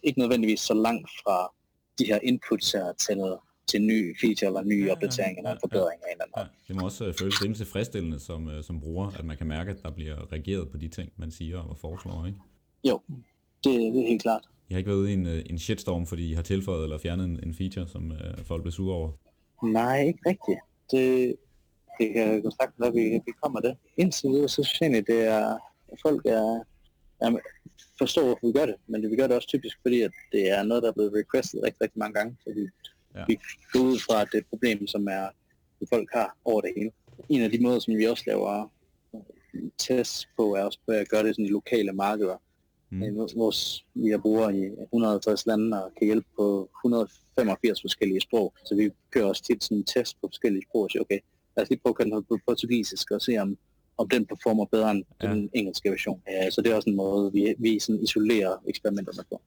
[0.03, 1.53] ikke nødvendigvis så langt fra
[1.99, 3.19] de her inputs her til,
[3.67, 6.07] til ny feature eller nye ja, opdateringer eller ja, forbedringer.
[6.07, 6.43] Ja, ja.
[6.43, 6.47] ja.
[6.69, 9.71] Det må også øh, føles rimelig tilfredsstillende som, øh, som bruger, at man kan mærke,
[9.71, 12.39] at der bliver reageret på de ting, man siger og foreslår, ikke?
[12.89, 13.01] Jo,
[13.65, 14.43] det, det er helt klart.
[14.69, 16.99] Jeg har ikke været ude i en, øh, en shitstorm, fordi I har tilføjet eller
[16.99, 19.11] fjernet en, en feature, som uh, folk bliver sure over?
[19.63, 20.59] Nej, ikke rigtigt.
[20.91, 21.37] Det,
[21.99, 23.77] det kan gå sagt, at vi, vi kommer det.
[23.97, 25.59] Indtil videre, så synes jeg, det er,
[25.93, 26.65] at folk er,
[27.21, 27.39] er
[27.99, 30.63] forstår, hvorfor vi gør det, men vi gør det også typisk, fordi at det er
[30.63, 32.69] noget, der er blevet requestet rigtig, rigtig mange gange, så vi,
[33.15, 33.25] ja.
[33.29, 33.39] vi
[33.73, 35.27] går ud fra, at det er et problem, som er,
[35.81, 36.91] at folk har over det hele.
[37.29, 38.73] En af de måder, som vi også laver
[39.79, 42.37] tests på, er også at gøre det sådan i lokale markeder.
[42.91, 43.03] Mm.
[43.03, 48.55] Øh, vores, vi har brugere i 150 lande og kan hjælpe på 185 forskellige sprog,
[48.65, 51.19] så vi kører også tit sådan en test på forskellige sprog og siger, okay,
[51.57, 53.59] lad os lige prøve at køre på portugisisk og se, om
[53.99, 55.29] om den performer bedre end ja.
[55.29, 56.23] den engelske version.
[56.29, 59.41] Ja, så det er også en måde, vi, vi sådan isolerer eksperimenterne på.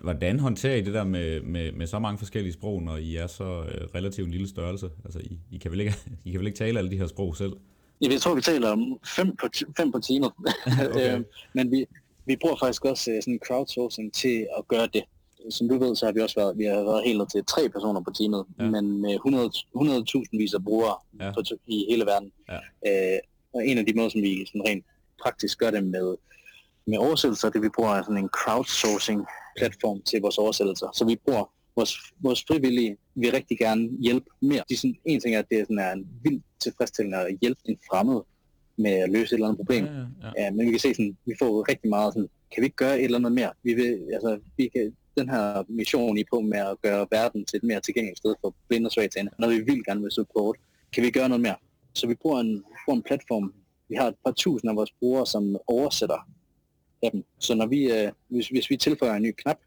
[0.00, 3.26] Hvordan håndterer I det der med, med, med så mange forskellige sprog, når I er
[3.26, 4.90] så øh, relativt en lille størrelse?
[5.04, 7.36] Altså, I, I, kan vel ikke, I kan vel ikke tale alle de her sprog
[7.36, 7.52] selv?
[8.00, 10.30] Jeg tror, vi taler om fem på, fem på timer.
[10.90, 11.18] okay.
[11.18, 11.86] Øh, men vi,
[12.26, 15.02] vi bruger faktisk også øh, sådan crowdsourcing til at gøre det.
[15.50, 18.00] Som du ved, så har vi også været, vi har været helt til tre personer
[18.00, 18.70] på teamet, ja.
[18.70, 19.14] men med
[20.34, 21.32] 100.000 vis af brugere ja.
[21.32, 22.32] på, i hele verden.
[22.48, 22.58] Ja.
[22.86, 23.18] Øh,
[23.54, 24.84] og en af de måder, som vi sådan rent
[25.22, 26.16] praktisk gør det med,
[26.86, 29.26] med oversættelser, det vi bruger er sådan en crowdsourcing
[29.58, 30.88] platform til vores oversættelser.
[30.94, 34.62] Så vi bruger vores, vores frivillige vil rigtig gerne hjælpe mere.
[34.68, 37.60] De sådan, en ting er, at det er, sådan, er en vildt tilfredsstillende at hjælpe
[37.64, 38.20] en fremmed
[38.76, 39.84] med at løse et eller andet problem.
[39.84, 40.44] Ja, ja, ja.
[40.44, 42.98] Ja, men vi kan se, sådan, vi får rigtig meget sådan, kan vi ikke gøre
[42.98, 43.52] et eller andet mere?
[43.62, 47.56] Vi vil, altså, vi kan, den her mission i på med at gøre verden til
[47.56, 50.56] et mere tilgængeligt sted for blinde og svage når vi vil gerne vil support,
[50.92, 51.56] kan vi gøre noget mere?
[51.94, 53.54] Så vi bruger en, bruger en platform.
[53.88, 56.28] Vi har et par tusind af vores brugere, som oversætter
[57.02, 57.24] dem.
[57.38, 59.58] Så når vi, øh, hvis, hvis vi tilføjer en ny knap,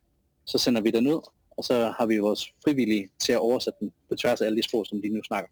[0.46, 1.22] så sender vi den ud,
[1.58, 4.64] og så har vi vores frivillige til at oversætte den på tværs af alle de
[4.64, 5.50] sprog, som de nu snakker.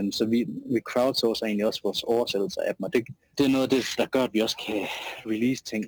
[0.00, 3.06] Um, så vi, vi crowdsourcer egentlig også vores oversættelse af dem, og det,
[3.38, 4.86] det er noget af det, der gør, at vi også kan
[5.26, 5.84] release ting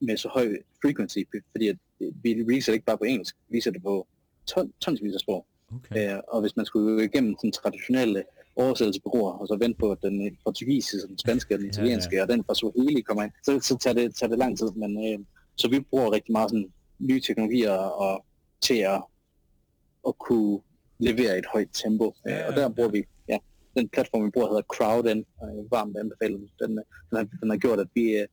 [0.00, 1.18] med så høj frequency,
[1.50, 1.76] fordi at
[2.22, 4.06] vi releaser det ikke bare på engelsk, vi viser det på
[4.46, 5.46] ton, tonsvis af sprog.
[5.74, 6.14] Okay.
[6.14, 8.24] Uh, og hvis man skulle igennem den traditionelle
[8.56, 12.22] oversættelsesbureauer, og så vente på, at den portugisiske, den spanske, den italienske, ja, ja.
[12.22, 14.70] og den fra Swahili kommer ind, så, så tager, det, tager det lang tid.
[14.70, 15.18] Men, øh,
[15.56, 18.24] så vi bruger rigtig meget sådan, nye teknologier og,
[18.60, 19.02] til at,
[20.08, 20.60] at kunne
[20.98, 22.14] levere et højt tempo.
[22.26, 23.38] Ja, ja, og der bruger vi, ja,
[23.76, 26.48] den platform, vi bruger, hedder og jeg varmt anbefaler den.
[26.60, 26.78] Den,
[27.12, 28.26] har, den har gjort, at vi, øh,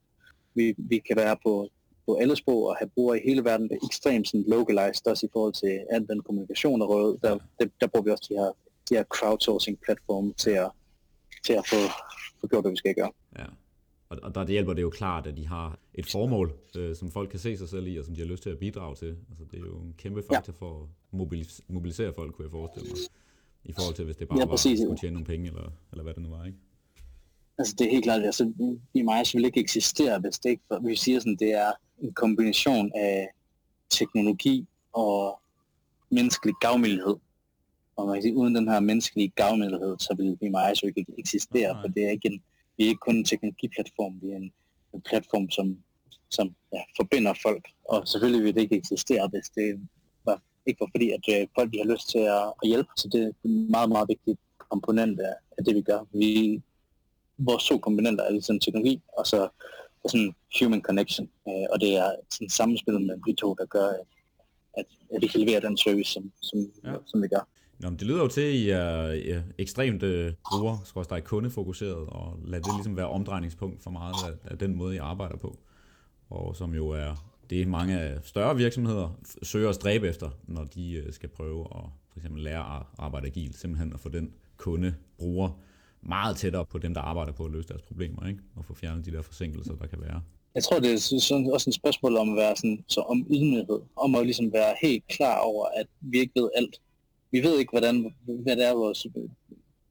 [0.56, 1.70] vi, vi kan være på,
[2.08, 5.54] på alle sprog og have brugere i hele verden ekstremt sådan localized, også i forhold
[5.54, 7.18] til al den kommunikation, der rød.
[7.24, 8.52] Der, der, der bruger vi også de her
[8.90, 10.72] de her crowdsourcing-platforme til at,
[11.46, 11.76] til at få,
[12.42, 13.12] få gjort, hvad vi skal gøre.
[13.40, 13.46] Ja.
[14.10, 17.40] Og, der hjælper det jo klart, at de har et formål, øh, som folk kan
[17.40, 19.18] se sig selv i, og som de har lyst til at bidrage til.
[19.30, 20.66] Altså, det er jo en kæmpe faktor ja.
[20.66, 20.88] for at
[21.20, 22.98] mobilis- mobilisere folk, kunne jeg forestille mig.
[23.64, 26.04] I forhold til, hvis det bare ja, præcis, var at tjene nogle penge, eller, eller
[26.04, 26.58] hvad det nu var, ikke?
[27.58, 28.54] Altså, det er helt klart, altså,
[28.94, 31.72] i mig vil ikke eksistere, hvis det ikke, vi siger sådan, det er
[32.02, 33.28] en kombination af
[33.90, 35.42] teknologi og
[36.12, 37.16] menneskelig gavmildhed.
[38.00, 41.78] Og man kan sige, uden den her menneskelige gavmildhed, så vil vi meget ikke eksistere,
[41.82, 42.42] for det er ikke en,
[42.78, 44.52] vi er ikke kun en teknologiplatform, vi er en,
[44.94, 45.78] en platform, som,
[46.30, 47.66] som ja, forbinder folk.
[47.90, 49.88] Og selvfølgelig vil det ikke eksistere, hvis det
[50.26, 52.90] var, ikke var fordi, at øh, folk har lyst til at, at hjælpe.
[52.98, 54.38] Så det er en meget, meget vigtig
[54.70, 56.00] komponent af, af det, vi gør.
[56.14, 56.62] Vi,
[57.38, 59.50] vores to komponenter er ligesom teknologi, og så
[60.04, 61.30] og sådan human connection.
[61.48, 64.08] Øh, og det er sådan sammenspil med de to, der gør, at,
[64.78, 64.86] at,
[65.16, 66.94] at vi kan levere den service, som, som, ja.
[67.06, 67.44] som vi gør.
[67.80, 72.40] Nå, men det lyder jo til, at I er ja, ekstremt øh, bruger, kundefokuseret, og
[72.46, 75.58] lad det ligesom være omdrejningspunkt for meget af, af den måde, I arbejder på.
[76.30, 81.14] Og som jo er det, mange større virksomheder søger at stræbe efter, når de øh,
[81.14, 85.50] skal prøve at for eksempel lære at arbejde agilt, simpelthen at få den kunde, bruger,
[86.02, 88.40] meget tættere på dem, der arbejder på at løse deres problemer, ikke?
[88.56, 90.22] og få fjernet de der forsinkelser, der kan være.
[90.56, 93.80] Jeg tror, det er sådan, også et spørgsmål om at være sådan, så om ydmyghed,
[93.96, 96.82] om at ligesom være helt klar over, at vi ikke ved alt.
[97.32, 99.08] Vi ved ikke, hvordan, hvad det er, vores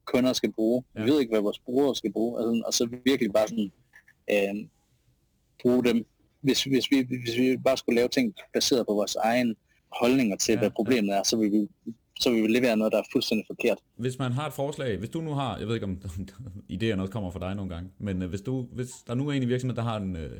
[0.05, 0.83] kunder skal bruge.
[0.95, 1.03] Ja.
[1.03, 2.39] Vi ved ikke, hvad vores brugere skal bruge.
[2.39, 3.71] Altså, og så virkelig bare sådan,
[4.31, 4.67] øh,
[5.61, 6.05] bruge dem.
[6.41, 9.55] Hvis, hvis, vi, hvis vi bare skulle lave ting baseret på vores egen
[9.91, 11.19] holdninger til, ja, hvad problemet ja.
[11.19, 11.67] er, så vil vi
[12.19, 13.77] så vi vil levere noget, der er fuldstændig forkert.
[13.95, 16.01] Hvis man har et forslag, hvis du nu har, jeg ved ikke om
[16.71, 19.33] idéer også kommer fra dig nogle gange, men øh, hvis, du, hvis der nu er
[19.33, 20.31] en i virksomheden, der har en uh,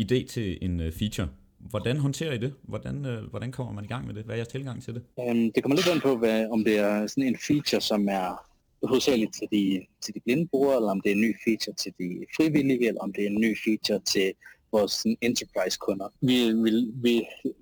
[0.00, 1.28] idé til en uh, feature,
[1.70, 2.54] hvordan håndterer I det?
[2.62, 4.24] Hvordan, øh, hvordan kommer man i gang med det?
[4.24, 5.02] Hvad er jeres tilgang til det?
[5.16, 8.46] Um, det kommer lidt an på, hvad, om det er sådan en feature, som er
[8.86, 11.92] hovedsageligt til de, til de blinde brugere, eller om det er en ny feature til
[11.98, 14.32] de frivillige, eller om det er en ny feature til
[14.72, 16.08] vores enterprise-kunder.
[16.20, 16.70] Vi, vi,
[17.04, 17.14] vi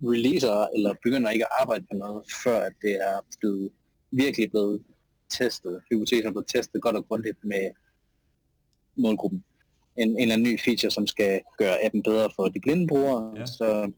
[0.03, 3.71] releaser eller begynder ikke at arbejde på noget, før at det er blevet,
[4.11, 4.83] virkelig blevet
[5.38, 5.83] testet.
[5.91, 7.71] Hypotesen er blevet testet godt og grundigt med
[8.97, 9.45] målgruppen.
[9.96, 13.33] En, en eller anden ny feature, som skal gøre appen bedre for de blinde brugere,
[13.37, 13.46] ja.
[13.46, 13.90] så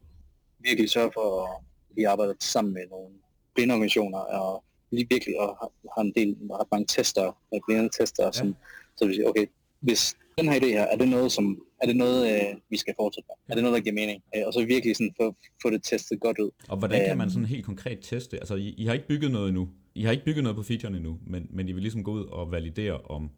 [0.59, 3.13] virkelig sørge for, at vi arbejder sammen med nogle
[3.55, 8.31] blindeorganisationer og lige virkelig og har, har en del, har mange tester, blinde tester, ja.
[8.31, 8.55] som,
[8.97, 9.45] så vi siger, okay,
[9.79, 12.93] hvis den her idé her, er det noget, som er det noget, øh, vi skal
[12.99, 13.35] fortsætte med?
[13.49, 14.23] Er det noget, der giver mening?
[14.35, 16.51] Øh, og så virkelig sådan få, få det testet godt ud.
[16.69, 17.33] Og hvordan kan man øhm.
[17.33, 18.37] sådan helt konkret teste?
[18.37, 19.69] Altså, I, I har ikke bygget noget endnu.
[19.95, 22.25] I har ikke bygget noget på featuren endnu, men, men I vil ligesom gå ud
[22.25, 23.29] og validere, om,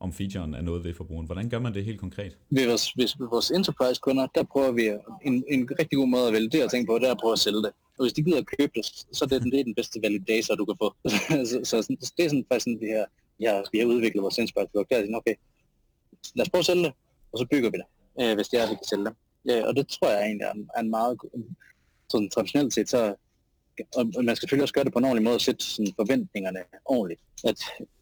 [0.00, 1.26] om featuren er noget ved forbrugeren.
[1.26, 2.36] Hvordan gør man det helt konkret?
[2.50, 4.84] Ved vores, hvis vores enterprise-kunder, der prøver vi
[5.24, 7.62] en, en rigtig god måde at validere ting på, det er at prøve at sælge
[7.62, 7.72] det.
[7.98, 10.54] Og hvis de gider at købe det, så er det, det er den bedste validator,
[10.54, 10.94] du kan få.
[11.50, 13.06] så, så, så, det er sådan faktisk sådan, vi har,
[13.40, 14.90] ja, vi har udviklet vores enterprise-produkt.
[14.90, 15.34] Der er sådan, okay,
[16.34, 16.92] lad os prøve at sælge det,
[17.32, 17.88] og så bygger vi det,
[18.20, 19.14] øh, hvis det er, at vi kan sælge det.
[19.48, 21.18] Ja, og det tror jeg egentlig er en, er en meget,
[22.10, 23.14] sådan traditionelt set, så
[23.96, 26.58] og man skal selvfølgelig også gøre det på en ordentlig måde og sætte sådan forventningerne
[26.84, 27.20] ordentligt.
[27.44, 27.58] At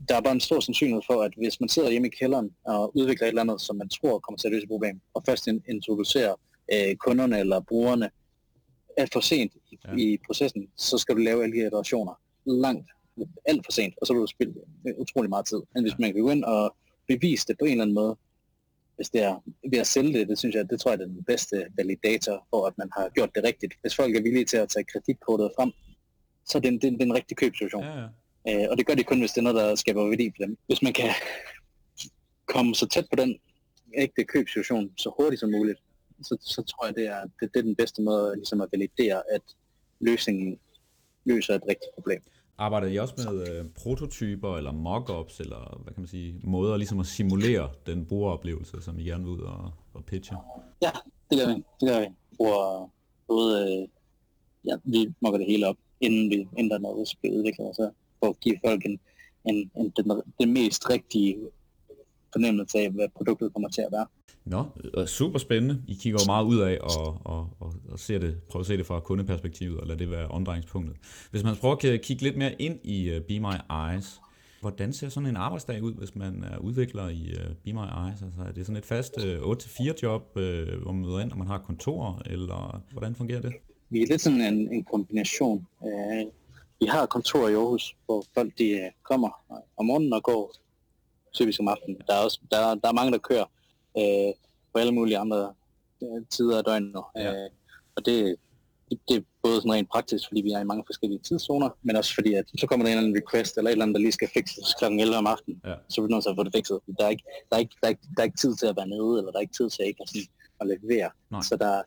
[0.08, 2.96] der er bare en stor sandsynlighed for, at hvis man sidder hjemme i kælderen og
[2.96, 5.46] udvikler et eller andet, som man tror kommer til at løse et problem, og først
[5.68, 6.34] introducerer
[6.74, 8.10] øh, kunderne eller brugerne
[8.96, 9.96] alt for sent i, ja.
[9.96, 12.14] i processen, så skal du lave alle de iterationer
[12.46, 12.90] langt,
[13.44, 14.54] alt for sent, og så vil du spille
[14.98, 15.62] utrolig meget tid.
[15.74, 16.76] Men hvis man kan gå ind og
[17.08, 18.16] bevise det på en eller anden måde,
[18.98, 19.34] hvis det er
[19.70, 22.66] ved at sælge det, det synes jeg, det tror jeg er den bedste validator for,
[22.66, 23.74] at man har gjort det rigtigt.
[23.80, 25.72] Hvis folk er villige til at tage kreditkortet frem,
[26.44, 27.84] så er det en, det, er en rigtig købsituation.
[27.84, 28.08] Ja,
[28.46, 28.64] ja.
[28.64, 30.56] Øh, og det gør det kun, hvis det er noget, der skaber værdi for dem.
[30.66, 31.10] Hvis man kan
[32.46, 33.38] komme så tæt på den
[33.94, 35.78] ægte købsituation så hurtigt som muligt,
[36.22, 39.22] så, så tror jeg, det er, det, det er den bedste måde ligesom at validere,
[39.34, 39.42] at
[40.00, 40.58] løsningen
[41.24, 42.22] løser et rigtigt problem.
[42.58, 47.00] Arbejder I også med øh, prototyper eller mockups, eller hvad kan man sige, måder ligesom
[47.00, 50.36] at simulere den brugeroplevelse, som I gerne vil ud og, og pitche?
[50.82, 50.90] Ja,
[51.30, 51.54] det gør vi.
[51.80, 52.06] Det gør vi.
[52.36, 52.90] Bruger
[53.28, 53.88] både, øh,
[54.64, 57.76] ja, vi mocker det hele op, inden, vi, inden der er noget, der bliver udviklet,
[57.76, 57.90] så
[58.20, 59.00] for at give folk en,
[59.44, 61.36] en, en, den, den mest rigtige
[62.32, 64.06] fornemmelse af, hvad produktet kommer til at være.
[64.44, 64.64] Nå,
[65.06, 65.82] super spændende.
[65.88, 68.76] I kigger jo meget ud af og, og, og, og ser det, prøver at se
[68.76, 70.96] det fra kundeperspektivet, og lad det være omdrejningspunktet.
[71.30, 74.20] Hvis man prøver at kigge lidt mere ind i uh, Be My Eyes,
[74.60, 78.22] hvordan ser sådan en arbejdsdag ud, hvis man er udvikler i Be My Eyes?
[78.22, 81.46] Altså, er det sådan et fast uh, 8-4 job, hvor man møder ind, og man
[81.46, 83.52] har kontor, eller hvordan fungerer det?
[83.90, 85.66] Vi er lidt sådan en, en kombination.
[86.80, 89.28] Vi har kontor i Aarhus, hvor folk de kommer
[89.76, 90.52] om morgenen og går
[91.34, 92.00] typisk om aftenen.
[92.06, 93.46] Der er, også, der, der er mange, der kører
[93.98, 94.32] øh,
[94.72, 95.54] på alle mulige andre
[96.02, 97.02] øh, tider af døgnet.
[97.16, 97.32] Ja.
[97.32, 97.50] Øh,
[97.96, 98.36] og det,
[98.90, 101.96] det, det er både sådan rent praktisk, fordi vi er i mange forskellige tidszoner, men
[101.96, 104.00] også fordi, at så kommer der en eller anden request, eller et eller andet, der
[104.00, 104.84] lige skal fikses kl.
[104.84, 105.74] 11 om aftenen, ja.
[105.88, 106.80] så er vi nødt til at få det fikset.
[106.98, 108.76] Der er, ikke, der, er ikke, der, er ikke, der er ikke tid til at
[108.76, 110.28] være nede, eller der er ikke tid til at, ikke at, sådan,
[110.60, 111.10] at levere.
[111.30, 111.42] Nej.
[111.48, 111.82] Så der,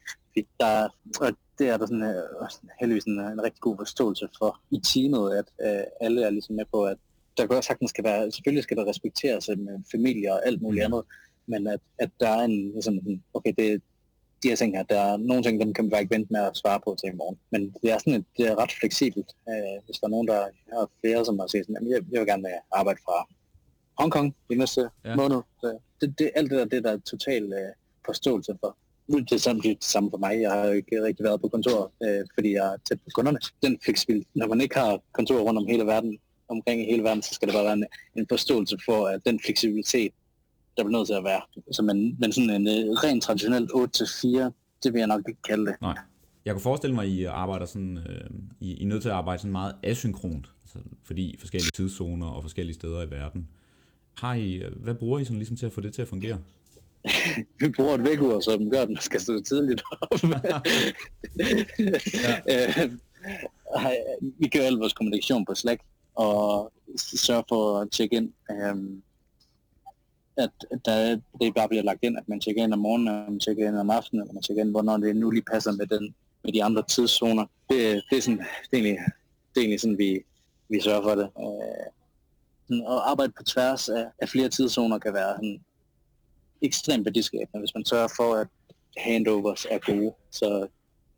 [0.60, 0.90] der,
[1.22, 2.08] og det er der sådan,
[2.42, 2.48] uh,
[2.80, 6.66] heldigvis en, en rigtig god forståelse for i teamet, at uh, alle er ligesom med
[6.74, 6.98] på, at
[7.38, 10.94] der godt sagtens skal være, selvfølgelig skal der respekteres med familie og alt muligt mm.
[10.94, 11.04] andet,
[11.46, 13.00] men at, at der er en, ligesom,
[13.34, 13.82] okay, det,
[14.44, 16.40] de her ting her, der er nogle ting, dem kan man bare ikke vente med
[16.40, 17.38] at svare på til i morgen.
[17.52, 19.30] Men det er sådan et, det er ret fleksibelt.
[19.50, 20.40] Øh, hvis der er nogen, der
[20.74, 23.28] har flere, som har sagt sådan, jeg, jeg vil gerne arbejde fra
[24.00, 25.16] Hongkong i næste ja.
[25.16, 27.72] måned, så det, det, alt det der, det der er total øh,
[28.06, 28.78] forståelse for.
[29.08, 30.42] Det er samme, det samme for mig.
[30.42, 33.40] Jeg har jo ikke rigtig været på kontor, øh, fordi jeg er tæt på kunderne.
[33.64, 36.20] Den fleksibilitet, når man ikke har kontor rundt om hele verden,
[36.52, 37.86] omkring i hele verden, så skal det bare være en,
[38.16, 40.12] en forståelse for, at den fleksibilitet,
[40.78, 41.42] der bliver nødt til at være.
[41.72, 44.52] Så man, men sådan en uh, rent traditionelt 8-4,
[44.84, 45.76] det vil jeg nok ikke kalde det.
[45.82, 45.98] Nej.
[46.46, 49.16] Jeg kunne forestille mig, at I arbejder sådan, øh, I, I er nødt til at
[49.16, 53.48] arbejde sådan meget asynkront, altså, fordi forskellige tidszoner og forskellige steder i verden.
[54.18, 56.38] Har I, øh, hvad bruger I sådan ligesom til at få det til at fungere?
[57.60, 60.20] vi bruger et vækkeur, som gør, at man skal stå tidligt op.
[62.24, 62.82] ja.
[62.84, 62.92] Øh,
[64.40, 65.82] vi kører al vores kommunikation på Slack,
[66.16, 68.34] og sørge for at tjekke ind.
[68.52, 69.04] Øhm,
[70.38, 70.52] at
[70.86, 73.68] der, det bare bliver lagt ind, at man tjekker ind om morgenen, og man tjekker
[73.68, 76.54] ind om aftenen, og man tjekker ind, hvornår det nu lige passer med, den, med
[76.54, 77.46] de andre tidszoner.
[77.70, 78.98] Det, det, er, sådan, det, er, egentlig,
[79.50, 80.24] det er egentlig sådan, vi,
[80.70, 81.30] vi sørger for det.
[81.40, 81.92] Øh,
[82.72, 85.62] at arbejde på tværs af, af flere tidszoner kan være sådan,
[86.62, 88.48] ekstremt værdiskabende, hvis man sørger for, at
[88.98, 90.14] handovers er gode.
[90.32, 90.68] Så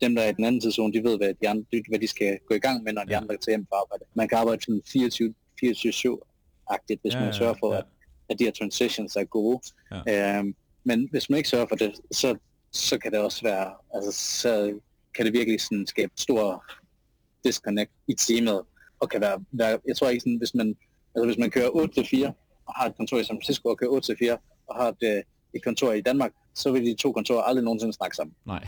[0.01, 2.39] dem, der er i den anden tidszone, de ved, hvad de, andre, hvad de skal
[2.47, 4.03] gå i gang med, når de andre tager hjem på arbejde.
[4.13, 7.79] Man kan arbejde sådan 24-7-agtigt, hvis ja, man sørger for, ja.
[7.79, 7.85] at,
[8.29, 9.59] at de her transitions er gode.
[10.07, 10.39] Ja.
[10.39, 12.37] Øhm, men hvis man ikke sørger for det, så,
[12.71, 14.79] så kan det også være, altså så
[15.15, 16.65] kan det virkelig sådan skabe stor
[17.43, 18.61] disconnect i teamet,
[18.99, 20.75] og kan være, være jeg tror ikke sådan, hvis man,
[21.15, 22.31] altså hvis man kører 8-4,
[22.65, 25.63] og har et kontor i San Francisco og kører 8-4, og har et, øh, et
[25.63, 28.35] kontor i Danmark, så vil de to kontorer aldrig nogensinde snakke sammen.
[28.45, 28.67] Nej.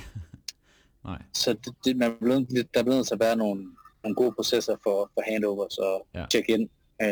[1.05, 1.21] Nej.
[1.33, 3.61] Så det, det, man blevet, der er blevet til at være nogle,
[4.03, 6.25] nogle gode processer for, for handovers og ja.
[6.31, 6.69] check-in.
[7.01, 7.07] Øh,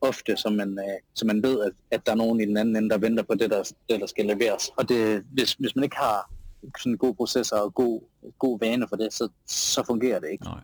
[0.00, 2.76] ofte, så man, øh, så man ved, at, at der er nogen i den anden
[2.76, 4.70] ende, der venter på det, der, det, der skal leveres.
[4.76, 6.32] Og det, hvis, hvis man ikke har
[6.78, 8.00] sådan gode processer og god,
[8.38, 10.44] god vane for det, så, så fungerer det ikke.
[10.44, 10.60] Nej,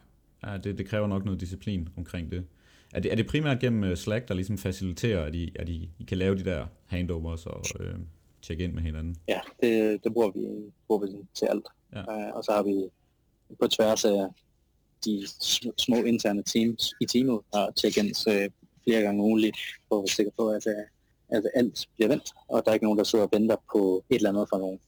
[0.46, 2.46] ja, det, det kræver nok noget disciplin omkring det.
[2.94, 5.90] Er det, er det primært gennem øh, Slack, der ligesom faciliterer, at I, at I,
[5.98, 7.94] I kan lave de der handovers og øh,
[8.42, 9.16] tjekke ind med hinanden?
[9.28, 11.66] Ja, det, det bruger vi, bruger vi til alt.
[11.94, 12.01] Ja.
[12.01, 12.88] Uh, og så har vi
[13.61, 14.29] på tværs af
[15.05, 15.27] de
[15.79, 18.53] små interne teams i teamet, der check-ins uh,
[18.85, 19.57] flere gange ugenligt,
[19.88, 20.66] for at være sikker på, at,
[21.29, 24.16] at alt bliver vendt, og der er ikke nogen, der sidder og venter på et
[24.16, 24.81] eller andet fra nogen.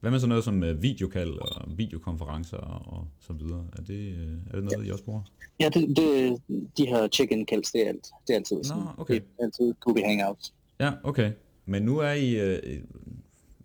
[0.00, 3.66] Hvad med sådan noget som videokald og videokonferencer og så videre?
[3.78, 4.08] Er det,
[4.50, 4.88] er det noget, ja.
[4.88, 5.22] I også bruger?
[5.60, 6.40] Ja, det, det,
[6.76, 8.82] de her check-in kalds, det er, alt, det er altid sådan.
[8.82, 9.14] Nå, okay.
[9.14, 10.54] Det er altid Google Hangouts.
[10.80, 11.32] Ja, okay.
[11.66, 12.82] Men nu er I øh,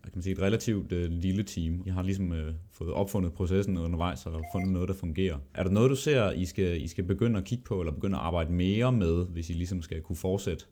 [0.02, 1.82] kan man sige, et relativt øh, lille team.
[1.86, 5.38] I har ligesom øh, fået opfundet processen undervejs og fundet noget, der fungerer.
[5.54, 8.16] Er der noget, du ser, I skal, I skal begynde at kigge på, eller begynde
[8.16, 10.64] at arbejde mere med, hvis I ligesom skal kunne fortsætte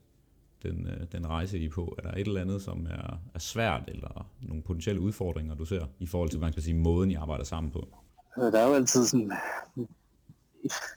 [0.63, 1.95] den, øh, den rejse, I er på?
[1.99, 5.87] Er der et eller andet, som er, er svært, eller nogle potentielle udfordringer, du ser,
[5.99, 7.89] i forhold til, man kan sige, måden, I arbejder sammen på?
[8.37, 9.33] Der er jo altid sådan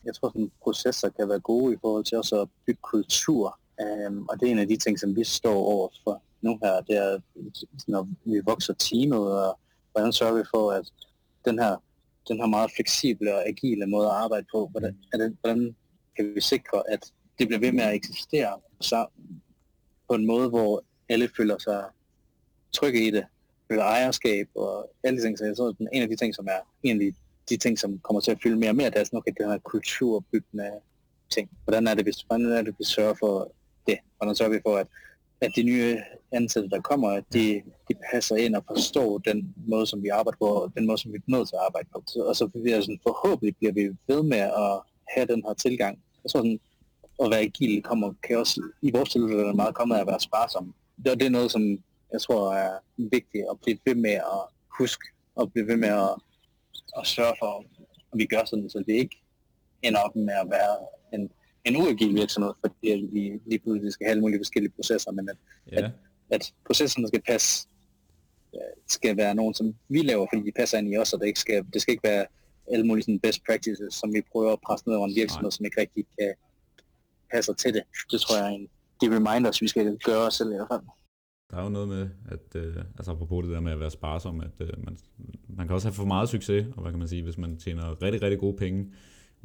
[0.06, 3.60] jeg tror, sådan, processer kan være gode i forhold til også at bygge kultur.
[4.08, 6.82] Um, og det er en af de ting, som vi står over for nu her.
[6.82, 7.20] Det er,
[7.88, 9.60] når vi vokser teamet, og
[9.92, 10.86] hvordan sørger vi for, at
[11.46, 11.76] den her,
[12.28, 15.76] den her meget fleksible og agile måde at arbejde på, hvordan, det, hvordan
[16.16, 19.06] kan vi sikre, at det bliver ved med at eksistere så
[20.10, 21.84] på en måde, hvor alle føler sig
[22.74, 23.26] trygge i det,
[23.72, 25.38] føler ejerskab og alle de ting.
[25.38, 27.14] Så jeg tror, at en af de ting, som er egentlig
[27.50, 29.50] de ting, som kommer til at fylde mere og mere, det er sådan, okay, den
[29.50, 30.72] her kulturbyggende
[31.30, 31.50] ting.
[31.64, 33.52] Hvordan er det, hvis, hvordan er det, vi sørger for
[33.88, 33.98] det?
[34.18, 34.88] Hvordan sørger vi for, at,
[35.42, 35.98] at de nye
[36.32, 40.38] ansatte, der kommer, at de, de passer ind og forstår den måde, som vi arbejder
[40.38, 42.04] på, og den måde, som vi er nødt til at arbejde på.
[42.08, 46.00] Så, og så bliver sådan, forhåbentlig bliver vi ved med at have den her tilgang.
[46.24, 46.60] Jeg tror sådan,
[47.24, 50.20] at være agil kommer, kan også, i vores tilfælde er meget kommet af at være
[50.20, 50.74] sparsom.
[51.06, 54.42] Det, det er noget, som jeg tror er vigtigt at blive ved med at
[54.78, 56.16] huske, og blive ved med at
[57.00, 57.66] at sørge for,
[58.14, 59.22] at vi gør sådan, så det ikke
[59.82, 60.76] ender op med at være
[61.14, 61.32] en,
[61.65, 65.38] en uagil virksomhed, fordi vi lige pludselig skal have alle mulige forskellige processer, men at,
[65.71, 65.78] ja.
[65.78, 65.91] at,
[66.30, 67.67] at processerne skal passe,
[68.56, 71.28] øh, skal være nogen, som vi laver, fordi de passer ind i os, og det,
[71.28, 72.26] ikke skal, det skal ikke være
[72.71, 75.56] alle mulige sådan best practices, som vi prøver at presse ned over en virksomhed, Nej.
[75.56, 76.34] som ikke rigtig kan
[77.34, 77.84] passe til det.
[78.12, 78.69] Det tror jeg er en
[79.02, 80.82] de reminders, vi skal gøre os selv i hvert fald.
[81.52, 84.39] Der er jo noget med, at, øh, altså apropos det der med at være sparsom,
[84.39, 84.97] at øh, man,
[85.50, 88.04] man kan også have for meget succes, og hvad kan man sige, hvis man tjener
[88.04, 88.91] rigtig, rigtig gode penge,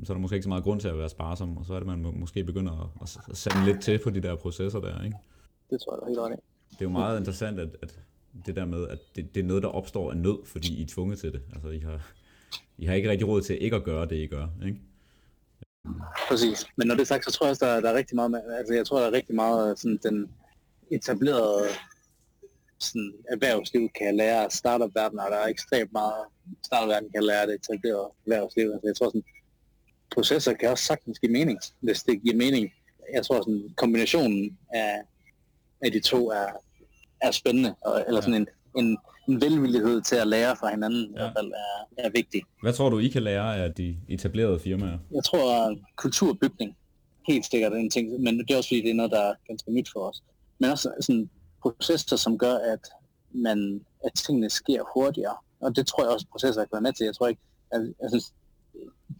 [0.04, 1.78] så er der måske ikke så meget grund til at være sparsom, og så er
[1.78, 5.04] det, man må, måske begynder at, at sande lidt til på de der processer der,
[5.04, 5.16] ikke?
[5.70, 6.40] Det tror jeg, er helt ret
[6.70, 7.98] Det er jo meget interessant, at, at
[8.46, 10.86] det der med, at det, det er noget, der opstår af nød, fordi I er
[10.86, 11.42] tvunget til det.
[11.52, 12.00] Altså, I har,
[12.78, 14.80] I har ikke rigtig råd til ikke at gøre det, I gør, ikke?
[16.28, 16.66] Præcis.
[16.76, 18.40] Men når det er sagt, så tror jeg også, der, der er rigtig meget, med,
[18.58, 20.30] altså jeg tror, der er rigtig meget sådan den
[20.90, 21.68] etablerede
[22.78, 26.24] sådan, erhvervsliv kan lære af startup-verdenen, og der er ekstremt meget
[26.62, 28.70] startup-verdenen kan lære det etableret erhvervsliv.
[28.72, 29.24] Altså, jeg tror sådan,
[30.16, 32.72] processer kan også sagtens give mening, hvis det giver mening.
[33.14, 35.00] Jeg tror sådan, kombinationen af,
[35.80, 36.48] af de to er,
[37.22, 38.46] er spændende, og, eller sådan en,
[38.78, 38.98] en,
[39.28, 41.08] en velvillighed til at lære fra hinanden, ja.
[41.08, 42.42] i hvert fald er, er vigtig.
[42.62, 44.98] Hvad tror du, I kan lære af de etablerede firmaer?
[45.14, 46.76] Jeg tror, at kulturbygning
[47.28, 49.34] helt sikkert er en ting, men det er også fordi, det er noget, der er
[49.48, 50.22] ganske nyt for os.
[50.58, 51.30] Men også sådan
[51.62, 52.88] processer, som gør, at,
[53.30, 55.36] man, at tingene sker hurtigere.
[55.60, 57.04] Og det tror jeg også, processer kan være med til.
[57.04, 57.40] Jeg tror ikke,
[57.72, 58.32] at, jeg synes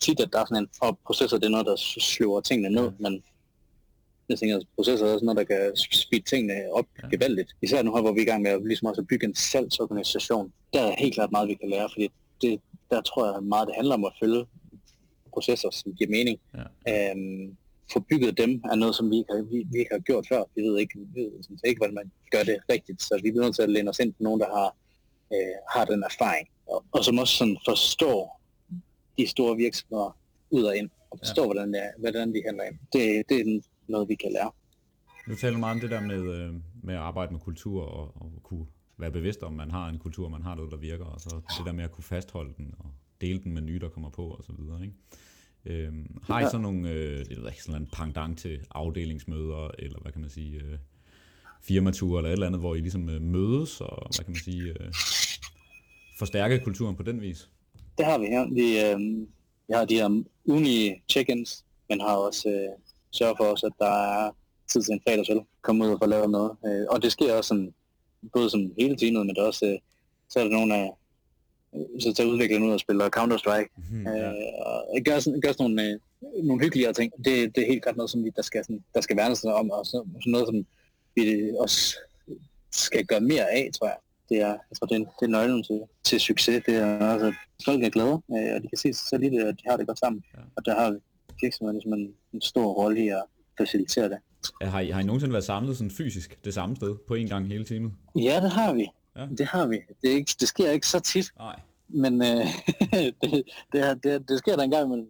[0.01, 2.91] tit, at der er sådan en, og processer, det er noget, der slår tingene ned,
[2.99, 3.23] men
[4.29, 7.09] jeg tænker, at processer er også noget, der kan speede tingene op Ja.
[7.09, 7.51] gevaldigt.
[7.63, 9.35] Især nu her, hvor vi er i gang med at, ligesom også at bygge en
[9.35, 10.53] salgsorganisation.
[10.73, 12.09] Der er helt klart meget, vi kan lære, fordi
[12.43, 14.45] det, der tror jeg meget, det handler om at følge
[15.33, 16.39] processer, som giver mening.
[16.87, 17.11] Ja.
[17.11, 17.57] Øhm,
[17.93, 20.43] få bygget dem er noget, som vi ikke har, vi, vi ikke har gjort før.
[20.57, 23.03] Vi ved ikke, vi ved sådan ikke, hvordan man gør det rigtigt.
[23.03, 24.77] Så vi bliver nødt til at læne os ind på nogen, der har,
[25.35, 26.49] øh, har den erfaring.
[26.67, 28.41] Og, og som også sådan forstår
[29.19, 30.17] de store virksomheder
[30.51, 30.91] ud og ind.
[31.11, 31.47] Og forstår, ja.
[31.47, 32.79] hvordan, det er, hvordan de handler ind.
[32.93, 34.51] Det, det er noget, vi kan lære.
[35.29, 38.33] Du taler meget om det der med, øh, med at arbejde med kultur og, og
[38.43, 38.67] kunne
[38.99, 41.67] være bevidst om, man har en kultur, man har noget, der virker, og så det
[41.67, 42.91] der med at kunne fastholde den og
[43.21, 44.83] dele den med nye, der kommer på og så videre.
[44.83, 44.95] Ikke?
[45.65, 46.51] Øhm, har I Ja.
[46.51, 50.31] så nogle, øh, jeg ved ikke, sådan en pendant til afdelingsmøder, eller hvad kan man
[50.31, 50.79] sige, øh,
[51.63, 54.63] firmature eller et eller andet, hvor I ligesom øh, mødes og, hvad kan man sige,
[54.63, 54.93] øh,
[56.19, 57.51] forstærke kulturen på den vis?
[57.99, 58.47] Det har vi her.
[58.53, 59.01] Vi, øh,
[59.69, 62.69] vi har de her ugenlige check-ins, men har også øh,
[63.11, 64.31] sørget for os, at der er
[64.73, 65.41] tid til en fredagsøl.
[65.63, 66.57] Komme ud og få lavet noget.
[66.67, 67.75] Øh, og det sker også sådan,
[68.33, 69.79] både sådan hele tiden, men det også, øh,
[70.29, 70.91] så er der nogle af,
[71.75, 74.35] øh, så tager udviklerne ud og spiller Counter-Strike, Hmm, øh,
[74.67, 77.13] og gør sådan, gør sådan nogle, øh, nogle hyggeligere ting.
[77.25, 79.71] Det, det er helt klart noget, som vi, der skal, sådan, der skal værnes om,
[79.71, 80.67] og så, sådan noget, som
[81.15, 81.97] vi også
[82.73, 83.97] skal gøre mere af, tror jeg.
[84.29, 86.63] Det er, jeg tror, det er, det er nøglen til, til succes.
[86.67, 87.33] Det er altså,
[87.65, 89.77] folk er glade, øh, og de kan se sig selv i det, og de har
[89.77, 90.25] det godt sammen.
[90.35, 90.41] Ja.
[90.57, 90.97] Og der har
[91.43, 93.25] virksomheden ligesom en, en stor rolle i at
[93.59, 94.19] facilitere det.
[94.63, 97.47] Har I, har I nogensinde været samlet sådan fysisk det samme sted på en gang
[97.47, 97.99] hele tiden?
[98.17, 98.89] Ja, det har vi.
[99.17, 99.27] Ja.
[99.39, 99.81] Det har vi.
[100.03, 101.61] Det, er ikke, det sker ikke så tit, Nej.
[101.89, 102.47] men øh,
[103.23, 105.07] det, det, det, det sker der engang med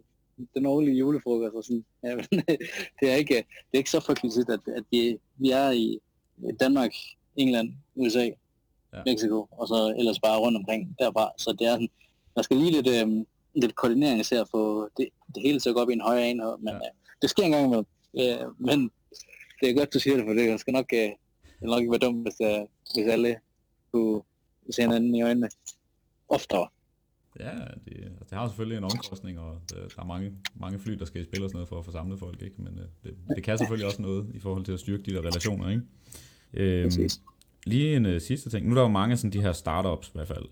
[0.55, 1.85] den årlige julefrokost og sådan.
[2.03, 2.25] Ja, men,
[2.99, 5.99] det, er ikke, det er ikke så frygteligt at, at vi, vi er i
[6.59, 6.91] Danmark,
[7.35, 8.29] England, USA,
[8.97, 9.01] Ja.
[9.11, 11.31] Mexico, og så ellers bare rundt omkring derfra.
[11.37, 11.89] Så det er sådan,
[12.35, 13.25] der skal lige lidt, øh,
[13.55, 16.29] lidt koordinering til at få det, det hele til at gå op i en højere
[16.29, 16.75] enhed, men Ja.
[16.75, 16.91] øh,
[17.21, 17.85] det sker engang imellem.
[18.19, 18.91] Øh, men
[19.61, 20.99] det er godt, du siger det, for det skal nok, øh,
[21.59, 22.59] det nok ikke være dumt, hvis, øh,
[22.95, 23.35] hvis alle
[23.91, 24.21] kunne
[24.71, 25.49] se hinanden i øjnene
[26.29, 26.67] oftere.
[27.39, 27.51] Ja,
[27.85, 31.05] det, altså, det har selvfølgelig en omkostning, og øh, der er mange, mange fly, der
[31.05, 32.55] skal i spil og sådan noget for at få samlet folk, ikke?
[32.61, 35.21] men øh, det, det kan selvfølgelig også noget i forhold til at styrke de der
[35.21, 35.69] relationer.
[35.69, 35.81] Ikke?
[36.53, 37.21] Øhm, Præcis.
[37.67, 38.65] Lige en uh, sidste ting.
[38.65, 40.45] Nu er der jo mange af sådan de her startups i hvert fald.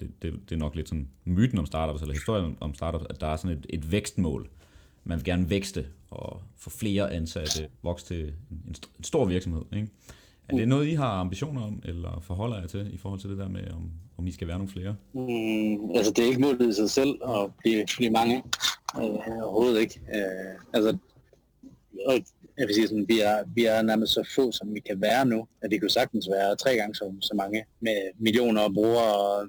[0.00, 3.20] Det, det, det er nok lidt sådan myten om startups, eller historien om startups, at
[3.20, 4.48] der er sådan et, et vækstmål.
[5.04, 9.24] Man vil gerne vækste og få flere ansatte, vokse til en, en st- en stor
[9.24, 9.62] virksomhed.
[9.72, 9.88] Ikke?
[10.48, 13.38] Er det noget, I har ambitioner om, eller forholder jer til, i forhold til det
[13.38, 14.96] der med, om, om I skal være nogle flere?
[15.12, 18.42] Mm, altså, det er ikke målet i sig selv at blive, blive mange.
[18.96, 19.02] Øh,
[19.42, 20.00] overhovedet ikke.
[20.14, 20.96] Øh, altså,
[22.06, 22.14] og
[22.58, 25.26] jeg vil sige sådan, vi er, vi er nærmest så få, som vi kan være
[25.26, 29.14] nu, at det kunne sagtens være tre gange så, så mange med millioner af brugere
[29.16, 29.48] og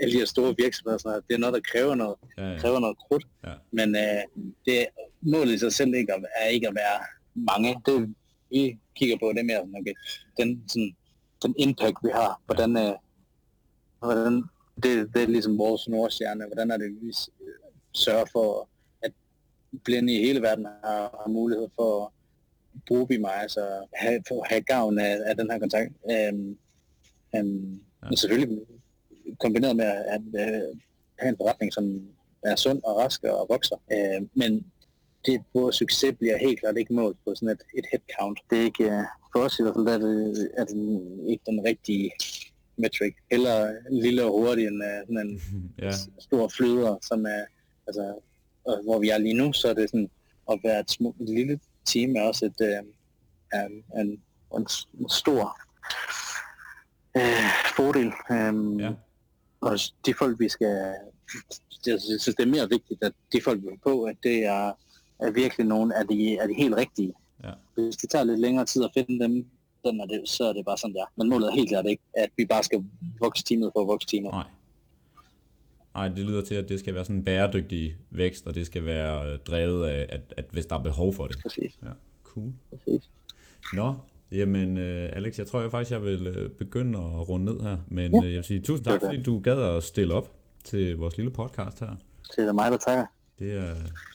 [0.00, 0.98] alle de her store virksomheder.
[0.98, 2.58] Så det er noget, der kræver noget, Ja, ja.
[2.58, 3.26] kræver noget krudt.
[3.46, 3.52] Ja.
[3.70, 4.86] Men øh, det
[5.20, 7.00] målet i sig selv ikke at, er ikke at være
[7.34, 7.80] mange.
[7.86, 8.14] Det
[8.50, 9.94] vi kigger på, det er mere sådan, okay,
[10.36, 10.96] den, sådan,
[11.42, 12.40] den impact, vi har.
[12.46, 12.94] Hvordan, øh,
[13.98, 14.42] hvordan
[14.82, 16.44] det, det er ligesom vores nordstjerne.
[16.46, 17.12] Hvordan er det, vi
[17.92, 18.68] sørger for,
[19.02, 19.12] at
[19.84, 22.12] blinde i hele verden har, har mulighed for at
[22.86, 25.92] bruge Bimice og have, for at have gavn af, af den her kontakt.
[26.10, 26.58] Øhm,
[27.36, 28.16] øhm, Ja.
[28.16, 28.58] Selvfølgelig
[29.40, 30.76] kombineret med at, øh,
[31.18, 32.08] have en forretning, som
[32.42, 33.76] er sund og rask og vokser.
[33.92, 34.66] Øh, men
[35.26, 38.38] det, vores succes bliver helt klart ikke målt på sådan et, et headcount.
[38.50, 40.76] Det er ikke, øh, for os i hvert fald, er det, er det
[41.28, 42.12] ikke den rigtige
[42.76, 43.14] metric.
[43.30, 45.42] Heller lille og hurtig end uh, sådan en
[45.82, 45.90] ja.
[46.18, 47.44] stor flyder, som er,
[47.86, 48.14] altså,
[48.64, 50.10] og hvor vi er lige nu, så er det sådan,
[50.50, 52.78] at være et, små, et lille team er også et, øh,
[53.60, 54.22] en, en,
[54.56, 54.66] en,
[55.00, 55.58] en stor
[57.16, 58.12] øh, fordel.
[58.30, 58.90] Um, Ja.
[59.60, 60.94] Og de folk, vi skal...
[61.86, 64.72] Jeg synes, det er mere vigtigt, at de folk, vi er på, at det er,
[65.18, 67.14] er virkelig nogen af de, er de helt rigtige.
[67.44, 67.50] Ja.
[67.74, 69.46] Hvis det tager lidt længere tid at finde dem,
[69.84, 71.04] den er det, så er det bare sådan der.
[71.16, 72.84] Men målet er helt klart ikke, at vi bare skal
[73.20, 74.32] vokse teamet for at vokse teamet.
[74.32, 74.44] Nej.
[75.94, 78.84] Nej, det lyder til, at det skal være sådan en bæredygtig vækst, og det skal
[78.84, 81.36] være øh, drevet af, at, at hvis der er behov for det.
[81.42, 81.88] Præcis, Ja,
[82.24, 82.52] cool.
[82.70, 83.10] præcis.
[83.74, 83.94] Nå,
[84.32, 87.76] jamen øh, Alex, jeg tror jeg faktisk, jeg vil øh, begynde at runde ned her.
[87.88, 88.18] Men Ja.
[88.26, 90.32] øh, jeg vil sige tusind tak, fordi du gad at stille op
[90.64, 91.96] til vores lille podcast her.
[92.36, 93.06] Det er mig, der takker.
[93.38, 93.68] Det er, det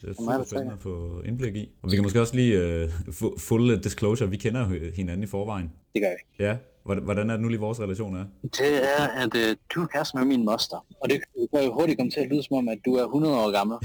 [0.03, 1.69] er mig, super der spændende at få indblik i.
[1.81, 5.71] Og vi kan måske også lige uh, full disclosure, vi kender hinanden i forvejen.
[5.93, 6.43] Det gør vi.
[6.43, 6.57] Ja,
[6.97, 8.25] Hvordan er det nu lige vores relation er?
[8.43, 10.85] Det er, at øh, du er kæreste med min moster.
[11.01, 11.21] Og det
[11.53, 13.77] kan jo hurtigt komme til at lyde som om, at du er 100 år gammel.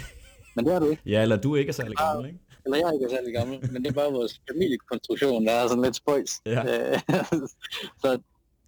[0.56, 1.02] Men det er du ikke.
[1.06, 2.38] Ja, eller du ikke er særlig gammel, ikke?
[2.64, 5.82] Eller jeg er ikke særlig gammel, men det er bare vores familiekonstruktion, der er sådan
[5.84, 6.40] lidt spøjs.
[6.46, 6.90] Ja.
[6.92, 6.98] Øh,
[8.02, 8.18] så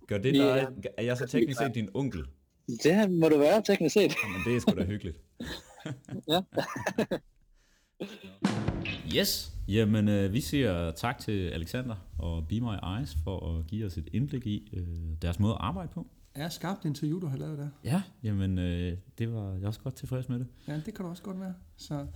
[0.08, 0.66] Gør det dig, er-
[0.98, 2.24] er jeg så teknisk set din onkel?
[2.82, 4.14] det må du være, teknisk set.
[4.24, 5.18] Jamen, det er sgu da hyggeligt.
[6.28, 6.40] Ja.
[9.16, 13.86] yes, jamen øh, vi siger tak til Alexander og Be My Eyes for at give
[13.86, 16.06] os et indblik i øh, deres måde at arbejde på.
[16.34, 17.68] Er skarpt interview, du har lavet der?
[17.84, 20.46] Ja, jamen øh, det var jeg også godt tilfreds med det.
[20.68, 21.54] Ja, det kan du også godt være.
[21.76, 22.06] Så,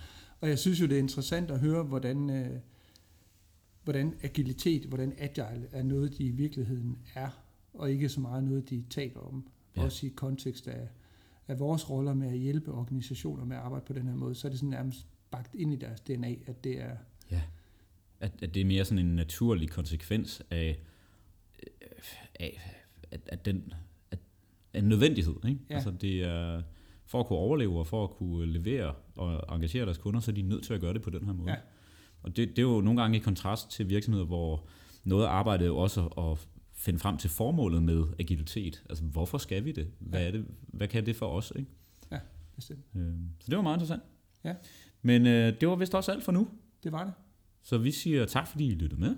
[0.41, 2.59] og jeg synes jo, det er interessant at høre, hvordan, øh,
[3.85, 7.29] hvordan agilitet, hvordan agile er noget, de i virkeligheden er,
[7.75, 9.47] og ikke så meget noget, de taler om.
[9.77, 9.81] Ja.
[9.81, 9.87] Ja.
[9.87, 10.89] Også i kontekst af,
[11.49, 14.49] af vores roller med at hjælpe organisationer med at arbejde på den her måde, så
[14.49, 16.97] er det sådan nærmest bagt ind i deres DNA, at det er,
[17.31, 17.43] Ja.
[18.21, 20.79] At, at det er mere sådan en naturlig konsekvens af,
[21.63, 21.69] øh,
[22.41, 22.61] af
[23.11, 23.73] at, at den
[24.11, 24.19] at,
[24.75, 25.35] en nødvendighed.
[25.49, 25.61] Ikke?
[25.71, 25.75] Ja.
[25.75, 26.63] Altså det er,
[27.07, 30.35] for at kunne overleve og for at kunne levere og engagere deres kunder, så er
[30.35, 31.51] de nødt til at gøre det på den her måde.
[31.51, 31.57] Ja.
[32.23, 34.67] Og det, det er jo nogle gange i kontrast til virksomheder, hvor
[35.05, 38.83] noget er jo også at finde frem til formålet med agilitet.
[38.89, 39.91] Altså hvorfor skal vi det?
[39.99, 40.27] Hvad, Ja.
[40.27, 40.47] er det?
[40.69, 41.53] Hvad kan det for os?
[41.57, 41.71] Ikke?
[42.57, 42.85] bestemt.
[42.95, 44.03] Øh, Så det var meget interessant.
[44.45, 44.55] Ja.
[45.03, 46.49] Men øh, det var vist også alt for nu.
[46.85, 47.13] Det var det.
[47.63, 49.17] Så vi siger tak, fordi I lyttede med.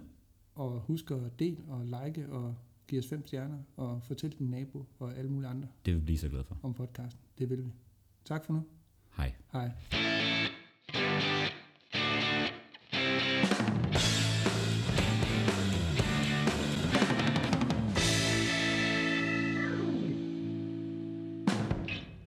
[0.54, 2.54] Og husk at del og like og
[2.88, 6.04] give os fem stjerner og fortæl din nabo og alle mulige andre Det vil vi
[6.04, 6.58] blive så glad for.
[6.62, 7.20] om podcasten.
[7.38, 7.70] Det vil vi.
[8.24, 8.62] Tak for nu.
[9.16, 9.32] Hej.
[9.52, 9.70] Hej.